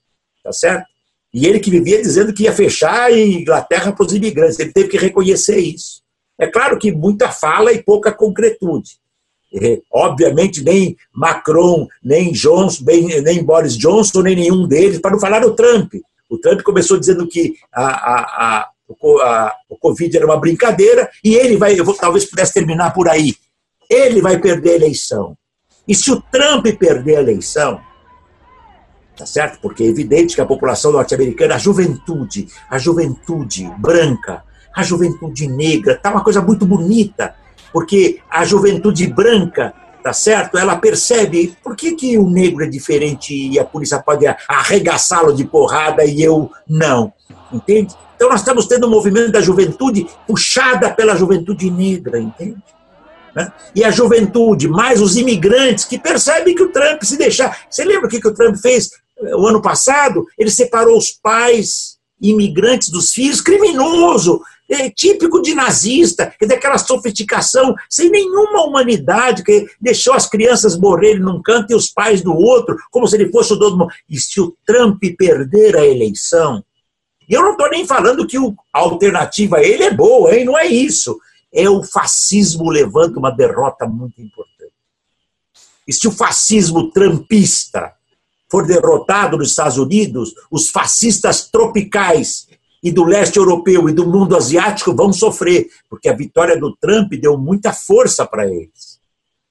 tá 0.43 0.51
certo? 0.51 0.92
E 1.33 1.47
ele 1.47 1.59
que 1.59 1.71
vivia 1.71 2.01
dizendo 2.01 2.33
que 2.33 2.43
ia 2.43 2.53
fechar 2.53 3.05
a 3.05 3.17
Inglaterra 3.17 3.91
para 3.91 4.05
os 4.05 4.13
imigrantes, 4.13 4.59
ele 4.59 4.71
teve 4.71 4.89
que 4.89 4.97
reconhecer 4.97 5.57
isso. 5.57 6.03
É 6.39 6.47
claro 6.47 6.77
que 6.77 6.91
muita 6.91 7.29
fala 7.29 7.71
e 7.71 7.81
pouca 7.81 8.11
concretude. 8.11 8.97
Obviamente, 9.91 10.63
nem 10.63 10.97
Macron, 11.13 11.87
nem, 12.03 12.31
Johnson, 12.31 12.83
nem, 12.85 13.21
nem 13.21 13.43
Boris 13.43 13.77
Johnson, 13.77 14.21
nem 14.21 14.35
nenhum 14.35 14.67
deles, 14.67 14.99
para 14.99 15.11
não 15.11 15.19
falar 15.19 15.39
do 15.39 15.55
Trump. 15.55 15.93
O 16.29 16.37
Trump 16.37 16.61
começou 16.61 16.99
dizendo 16.99 17.27
que 17.27 17.55
a, 17.71 17.85
a, 17.85 18.19
a, 18.21 18.69
a 19.21 19.55
o 19.69 19.77
Covid 19.77 20.15
era 20.15 20.25
uma 20.25 20.39
brincadeira 20.39 21.09
e 21.23 21.35
ele 21.35 21.57
vai, 21.57 21.79
eu 21.79 21.85
vou, 21.85 21.95
talvez 21.95 22.25
pudesse 22.25 22.53
terminar 22.53 22.93
por 22.93 23.07
aí, 23.07 23.35
ele 23.89 24.21
vai 24.21 24.39
perder 24.39 24.71
a 24.71 24.75
eleição. 24.75 25.37
E 25.87 25.93
se 25.93 26.11
o 26.11 26.21
Trump 26.21 26.65
perder 26.79 27.17
a 27.17 27.21
eleição, 27.21 27.79
tá 29.15 29.25
certo? 29.25 29.59
Porque 29.61 29.83
é 29.83 29.87
evidente 29.87 30.35
que 30.35 30.41
a 30.41 30.45
população 30.45 30.91
norte-americana, 30.91 31.55
a 31.55 31.57
juventude, 31.57 32.47
a 32.69 32.77
juventude 32.77 33.71
branca, 33.77 34.43
a 34.75 34.83
juventude 34.83 35.47
negra, 35.47 35.95
tá 35.95 36.11
uma 36.11 36.23
coisa 36.23 36.41
muito 36.41 36.65
bonita, 36.65 37.35
porque 37.71 38.19
a 38.29 38.43
juventude 38.43 39.07
branca, 39.07 39.73
tá 40.03 40.13
certo? 40.13 40.57
Ela 40.57 40.75
percebe 40.75 41.55
por 41.63 41.75
que, 41.75 41.95
que 41.95 42.17
o 42.17 42.29
negro 42.29 42.63
é 42.63 42.67
diferente 42.67 43.33
e 43.33 43.59
a 43.59 43.63
polícia 43.63 43.99
pode 43.99 44.25
arregaçá-lo 44.47 45.33
de 45.33 45.45
porrada 45.45 46.03
e 46.03 46.21
eu 46.21 46.51
não, 46.67 47.13
entende? 47.51 47.95
Então 48.15 48.29
nós 48.29 48.41
estamos 48.41 48.67
tendo 48.67 48.87
um 48.87 48.91
movimento 48.91 49.31
da 49.31 49.41
juventude 49.41 50.07
puxada 50.27 50.89
pela 50.91 51.15
juventude 51.15 51.69
negra, 51.69 52.19
entende? 52.19 52.57
Né? 53.35 53.51
E 53.75 53.83
a 53.83 53.91
juventude, 53.91 54.67
mais 54.67 55.01
os 55.01 55.17
imigrantes 55.17 55.85
que 55.85 55.97
percebem 55.97 56.55
que 56.55 56.63
o 56.63 56.69
Trump 56.69 57.01
se 57.03 57.17
deixar. 57.17 57.65
Você 57.69 57.83
lembra 57.83 58.07
o 58.07 58.09
que, 58.09 58.21
que 58.21 58.27
o 58.27 58.33
Trump 58.33 58.55
fez? 58.55 58.89
O 59.35 59.47
ano 59.47 59.61
passado, 59.61 60.25
ele 60.37 60.51
separou 60.51 60.97
os 60.97 61.11
pais 61.11 61.97
imigrantes 62.21 62.89
dos 62.89 63.13
filhos, 63.13 63.41
criminoso, 63.41 64.41
é, 64.69 64.89
típico 64.89 65.41
de 65.41 65.53
nazista, 65.53 66.33
que 66.39 66.45
daquela 66.45 66.77
sofisticação, 66.77 67.75
sem 67.89 68.09
nenhuma 68.09 68.63
humanidade, 68.63 69.43
que 69.43 69.67
deixou 69.79 70.13
as 70.13 70.27
crianças 70.27 70.77
morrerem 70.77 71.19
num 71.19 71.41
canto 71.41 71.71
e 71.71 71.75
os 71.75 71.89
pais 71.89 72.21
do 72.21 72.33
outro, 72.33 72.77
como 72.89 73.07
se 73.07 73.15
ele 73.15 73.29
fosse 73.29 73.53
o 73.53 73.55
dono 73.55 73.77
do. 73.77 73.87
E 74.09 74.19
se 74.19 74.39
o 74.39 74.55
Trump 74.65 75.01
perder 75.17 75.75
a 75.75 75.85
eleição, 75.85 76.63
e 77.27 77.33
eu 77.33 77.41
não 77.41 77.51
estou 77.51 77.69
nem 77.69 77.85
falando 77.85 78.27
que 78.27 78.37
a 78.37 78.79
alternativa 78.79 79.57
a 79.57 79.63
ele 79.63 79.83
é 79.83 79.93
boa, 79.93 80.35
hein? 80.35 80.45
não 80.45 80.57
é 80.57 80.65
isso. 80.65 81.19
É 81.53 81.69
o 81.69 81.83
fascismo 81.83 82.69
levando 82.69 83.17
uma 83.17 83.31
derrota 83.31 83.85
muito 83.85 84.21
importante. 84.21 84.73
E 85.87 85.93
se 85.93 86.07
o 86.07 86.11
fascismo 86.11 86.91
trampista 86.91 87.93
for 88.53 88.67
derrotado 88.67 89.35
nos 89.35 89.49
Estados 89.49 89.79
Unidos, 89.79 90.35
os 90.51 90.69
fascistas 90.69 91.49
tropicais 91.49 92.47
e 92.83 92.91
do 92.91 93.03
leste 93.03 93.37
europeu 93.37 93.89
e 93.89 93.91
do 93.91 94.07
mundo 94.07 94.37
asiático 94.37 94.95
vão 94.95 95.11
sofrer, 95.11 95.67
porque 95.89 96.07
a 96.07 96.15
vitória 96.15 96.55
do 96.55 96.75
Trump 96.75 97.11
deu 97.13 97.35
muita 97.35 97.73
força 97.73 98.27
para 98.27 98.45
eles. 98.45 98.99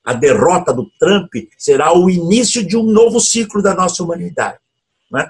A 0.05 0.13
derrota 0.13 0.73
do 0.73 0.89
Trump 1.01 1.33
será 1.59 1.93
o 1.93 2.09
início 2.09 2.65
de 2.65 2.77
um 2.77 2.85
novo 2.85 3.19
ciclo 3.19 3.61
da 3.61 3.75
nossa 3.75 4.05
humanidade. 4.05 4.59
Né? 5.11 5.29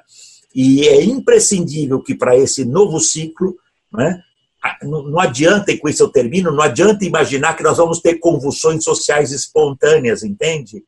E 0.54 0.86
é 0.86 1.02
imprescindível 1.02 2.02
que 2.02 2.14
para 2.14 2.36
esse 2.36 2.66
novo 2.66 3.00
ciclo, 3.00 3.56
né, 3.90 4.20
não 4.82 5.18
adianta, 5.18 5.72
e 5.72 5.78
com 5.78 5.88
isso 5.88 6.02
eu 6.02 6.10
termino, 6.10 6.52
não 6.52 6.62
adianta 6.62 7.06
imaginar 7.06 7.56
que 7.56 7.62
nós 7.62 7.78
vamos 7.78 8.00
ter 8.00 8.16
convulsões 8.16 8.84
sociais 8.84 9.32
espontâneas, 9.32 10.22
entende, 10.22 10.84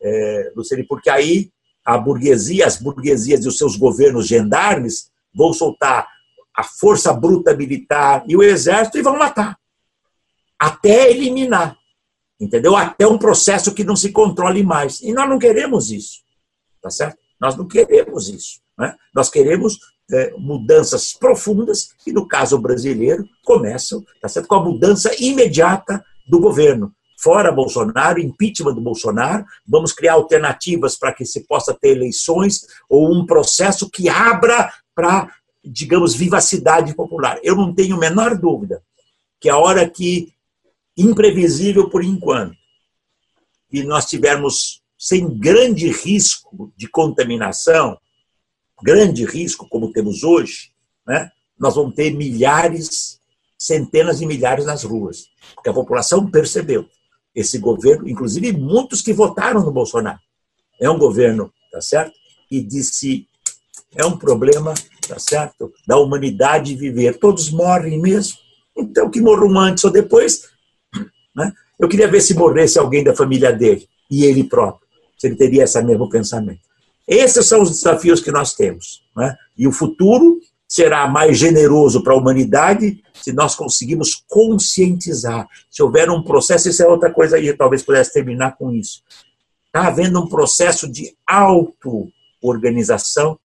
é? 0.00 0.52
Porque 0.88 1.10
aí 1.10 1.50
a 1.88 1.96
burguesia, 1.96 2.66
as 2.66 2.76
burguesias 2.76 3.46
e 3.46 3.48
os 3.48 3.56
seus 3.56 3.74
governos 3.74 4.26
gendarmes 4.26 5.10
vão 5.34 5.54
soltar 5.54 6.06
a 6.54 6.62
força 6.62 7.14
bruta 7.14 7.56
militar 7.56 8.24
e 8.28 8.36
o 8.36 8.42
exército 8.42 8.98
e 8.98 9.02
vão 9.02 9.18
matar. 9.18 9.58
Até 10.58 11.10
eliminar. 11.10 11.78
Entendeu? 12.38 12.76
Até 12.76 13.06
um 13.06 13.16
processo 13.16 13.72
que 13.72 13.84
não 13.84 13.96
se 13.96 14.12
controle 14.12 14.62
mais. 14.62 15.00
E 15.00 15.14
nós 15.14 15.30
não 15.30 15.38
queremos 15.38 15.90
isso. 15.90 16.18
Tá 16.82 16.90
certo? 16.90 17.16
Nós 17.40 17.56
não 17.56 17.66
queremos 17.66 18.28
isso. 18.28 18.60
Né? 18.76 18.94
Nós 19.14 19.30
queremos 19.30 19.78
é, 20.12 20.34
mudanças 20.36 21.14
profundas, 21.14 21.94
que 22.04 22.12
no 22.12 22.28
caso 22.28 22.58
brasileiro 22.58 23.26
começam 23.46 24.04
tá 24.20 24.28
certo? 24.28 24.46
com 24.46 24.56
a 24.56 24.62
mudança 24.62 25.10
imediata 25.18 26.04
do 26.28 26.38
governo 26.38 26.94
fora 27.18 27.50
Bolsonaro, 27.50 28.20
impeachment 28.20 28.74
do 28.74 28.80
Bolsonaro, 28.80 29.44
vamos 29.66 29.92
criar 29.92 30.14
alternativas 30.14 30.96
para 30.96 31.12
que 31.12 31.26
se 31.26 31.44
possa 31.44 31.74
ter 31.74 31.96
eleições 31.96 32.64
ou 32.88 33.12
um 33.12 33.26
processo 33.26 33.90
que 33.90 34.08
abra 34.08 34.72
para, 34.94 35.28
digamos, 35.64 36.14
vivacidade 36.14 36.94
popular. 36.94 37.40
Eu 37.42 37.56
não 37.56 37.74
tenho 37.74 37.96
a 37.96 37.98
menor 37.98 38.38
dúvida 38.38 38.82
que 39.40 39.48
a 39.48 39.58
hora 39.58 39.88
que, 39.88 40.32
imprevisível 40.96 41.90
por 41.90 42.04
enquanto, 42.04 42.56
e 43.70 43.82
nós 43.82 44.06
tivermos 44.06 44.80
sem 44.96 45.28
grande 45.38 45.90
risco 45.90 46.72
de 46.76 46.88
contaminação, 46.88 47.98
grande 48.80 49.24
risco 49.24 49.68
como 49.68 49.92
temos 49.92 50.22
hoje, 50.22 50.70
né, 51.06 51.30
nós 51.58 51.74
vamos 51.74 51.94
ter 51.96 52.12
milhares, 52.12 53.20
centenas 53.58 54.20
de 54.20 54.26
milhares 54.26 54.64
nas 54.64 54.84
ruas, 54.84 55.26
porque 55.54 55.68
a 55.68 55.74
população 55.74 56.30
percebeu 56.30 56.88
esse 57.34 57.58
governo, 57.58 58.08
inclusive 58.08 58.52
muitos 58.52 59.02
que 59.02 59.12
votaram 59.12 59.64
no 59.64 59.70
Bolsonaro. 59.70 60.18
É 60.80 60.88
um 60.88 60.98
governo, 60.98 61.52
tá 61.70 61.80
certo? 61.80 62.12
E 62.50 62.60
disse, 62.60 63.26
é 63.94 64.04
um 64.04 64.16
problema, 64.16 64.74
tá 65.06 65.18
certo? 65.18 65.72
Da 65.86 65.98
humanidade 65.98 66.74
viver. 66.74 67.18
Todos 67.18 67.50
morrem 67.50 68.00
mesmo. 68.00 68.38
Então, 68.76 69.10
que 69.10 69.20
morram 69.20 69.58
antes 69.58 69.84
ou 69.84 69.90
depois. 69.90 70.48
Né? 71.34 71.52
Eu 71.78 71.88
queria 71.88 72.08
ver 72.08 72.20
se 72.20 72.34
morresse 72.34 72.78
alguém 72.78 73.02
da 73.02 73.14
família 73.14 73.52
dele 73.52 73.88
e 74.10 74.24
ele 74.24 74.44
próprio, 74.44 74.86
se 75.18 75.26
ele 75.26 75.36
teria 75.36 75.64
esse 75.64 75.80
mesmo 75.82 76.08
pensamento. 76.08 76.60
Esses 77.06 77.46
são 77.46 77.62
os 77.62 77.70
desafios 77.70 78.20
que 78.20 78.30
nós 78.30 78.54
temos. 78.54 79.02
Né? 79.16 79.36
E 79.56 79.66
o 79.66 79.72
futuro 79.72 80.40
será 80.68 81.08
mais 81.08 81.38
generoso 81.38 82.02
para 82.02 82.12
a 82.12 82.16
humanidade 82.16 83.02
se 83.14 83.32
nós 83.32 83.54
conseguimos 83.54 84.22
conscientizar. 84.28 85.48
Se 85.70 85.82
houver 85.82 86.10
um 86.10 86.22
processo, 86.22 86.68
isso 86.68 86.82
é 86.82 86.86
outra 86.86 87.10
coisa 87.10 87.36
aí, 87.36 87.56
talvez 87.56 87.82
pudesse 87.82 88.12
terminar 88.12 88.56
com 88.56 88.70
isso. 88.72 89.02
está 89.66 89.88
havendo 89.88 90.20
um 90.20 90.28
processo 90.28 90.86
de 90.86 91.16
auto-organização 91.26 93.38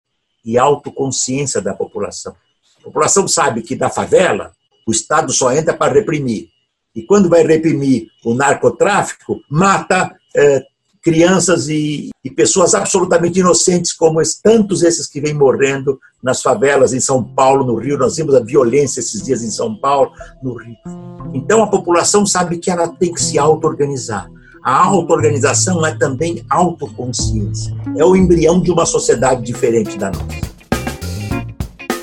e 0.44 0.58
autoconsciência 0.58 1.62
da 1.62 1.74
população. 1.74 2.36
A 2.80 2.84
população 2.86 3.28
sabe 3.28 3.62
que 3.62 3.76
da 3.76 3.90
favela 3.90 4.52
o 4.88 4.92
Estado 4.92 5.32
só 5.32 5.54
entra 5.54 5.76
para 5.76 5.94
reprimir. 5.94 6.50
E 6.96 7.04
quando 7.04 7.30
vai 7.30 7.44
reprimir 7.44 8.08
o 8.26 8.34
narcotráfico, 8.34 9.40
mata 9.48 10.16
é, 10.36 10.66
crianças 11.02 11.68
e, 11.68 12.10
e, 12.24 12.30
pessoas 12.30 12.76
absolutamente 12.76 13.40
inocentes, 13.40 13.92
como 13.92 14.22
tantos 14.44 14.84
esses 14.84 15.08
que 15.08 15.20
vêm 15.20 15.34
morrendo 15.34 16.00
nas 16.22 16.42
favelas 16.42 16.94
em 16.94 17.00
São 17.00 17.24
Paulo, 17.24 17.66
no 17.66 17.76
Rio. 17.76 17.98
Nós 17.98 18.18
vimos 18.18 18.36
a 18.36 18.40
violência 18.40 19.00
esses 19.00 19.24
dias 19.24 19.44
em 19.44 19.50
São 19.50 19.76
Paulo, 19.76 20.12
no 20.44 20.54
Rio. 20.54 20.76
Então 21.34 21.64
a 21.64 21.68
população 21.68 22.26
sabe 22.26 22.58
que 22.58 22.70
ela 22.70 22.88
tem 22.88 23.12
que 23.14 23.22
se 23.22 23.40
auto-organizar. 23.40 24.30
A 24.64 24.86
auto-organização 24.86 25.84
é 25.84 25.96
também 25.96 26.46
autoconsciência. 26.48 27.76
É 27.98 28.06
o 28.06 28.16
embrião 28.16 28.62
de 28.62 28.72
uma 28.72 28.86
sociedade 28.86 29.42
diferente 29.42 29.98
da 29.98 30.12
nossa. 30.12 30.51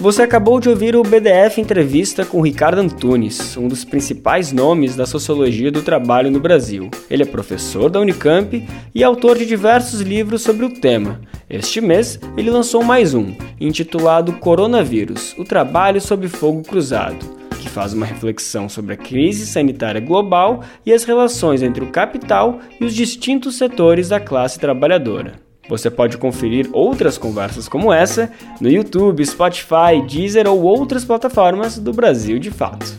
Você 0.00 0.22
acabou 0.22 0.60
de 0.60 0.68
ouvir 0.68 0.94
o 0.94 1.02
BDF 1.02 1.60
Entrevista 1.60 2.24
com 2.24 2.40
Ricardo 2.40 2.78
Antunes, 2.78 3.56
um 3.56 3.66
dos 3.66 3.84
principais 3.84 4.52
nomes 4.52 4.94
da 4.94 5.04
sociologia 5.04 5.72
do 5.72 5.82
trabalho 5.82 6.30
no 6.30 6.38
Brasil. 6.38 6.88
Ele 7.10 7.24
é 7.24 7.26
professor 7.26 7.90
da 7.90 7.98
Unicamp 7.98 8.64
e 8.94 9.02
autor 9.02 9.36
de 9.36 9.44
diversos 9.44 10.00
livros 10.00 10.42
sobre 10.42 10.64
o 10.64 10.70
tema. 10.70 11.20
Este 11.50 11.80
mês, 11.80 12.16
ele 12.36 12.48
lançou 12.48 12.84
mais 12.84 13.12
um, 13.12 13.34
intitulado 13.60 14.34
Coronavírus: 14.34 15.34
O 15.36 15.42
Trabalho 15.42 16.00
sob 16.00 16.28
Fogo 16.28 16.62
Cruzado 16.62 17.38
que 17.58 17.68
faz 17.68 17.92
uma 17.92 18.06
reflexão 18.06 18.68
sobre 18.68 18.94
a 18.94 18.96
crise 18.96 19.44
sanitária 19.44 20.00
global 20.00 20.62
e 20.86 20.92
as 20.92 21.02
relações 21.02 21.60
entre 21.60 21.82
o 21.82 21.90
capital 21.90 22.60
e 22.80 22.84
os 22.84 22.94
distintos 22.94 23.56
setores 23.58 24.08
da 24.08 24.20
classe 24.20 24.60
trabalhadora. 24.60 25.47
Você 25.68 25.90
pode 25.90 26.16
conferir 26.16 26.68
outras 26.72 27.18
conversas 27.18 27.68
como 27.68 27.92
essa 27.92 28.30
no 28.60 28.70
YouTube, 28.70 29.24
Spotify, 29.24 30.02
Deezer 30.08 30.48
ou 30.48 30.62
outras 30.62 31.04
plataformas 31.04 31.78
do 31.78 31.92
Brasil 31.92 32.38
de 32.38 32.50
Fato. 32.50 32.98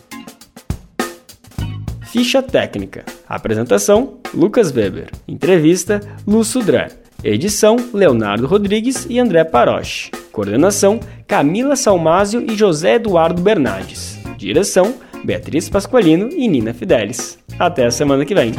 Ficha 2.12 2.42
técnica. 2.42 3.06
Apresentação: 3.28 4.18
Lucas 4.34 4.72
Weber. 4.72 5.10
Entrevista: 5.28 6.02
Lu 6.28 6.44
Sudran. 6.44 6.88
Edição: 7.24 7.76
Leonardo 7.94 8.48
Rodrigues 8.48 9.06
e 9.10 9.20
André 9.20 9.44
Paroche. 9.44 10.12
Coordenação: 10.32 11.00
Camila 11.28 11.76
Salmásio 11.76 12.44
e 12.50 12.56
José 12.56 12.96
Eduardo 12.96 13.42
Bernardes. 13.42 14.18
Direção: 14.38 14.96
Beatriz 15.24 15.70
Pasqualino 15.70 16.30
e 16.32 16.48
Nina 16.48 16.74
Fidelis. 16.74 17.38
Até 17.60 17.86
a 17.86 17.92
semana 17.92 18.26
que 18.26 18.34
vem. 18.34 18.54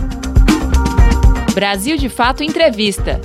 Brasil 1.55 1.96
de 1.96 2.09
Fato 2.09 2.44
Entrevista. 2.44 3.20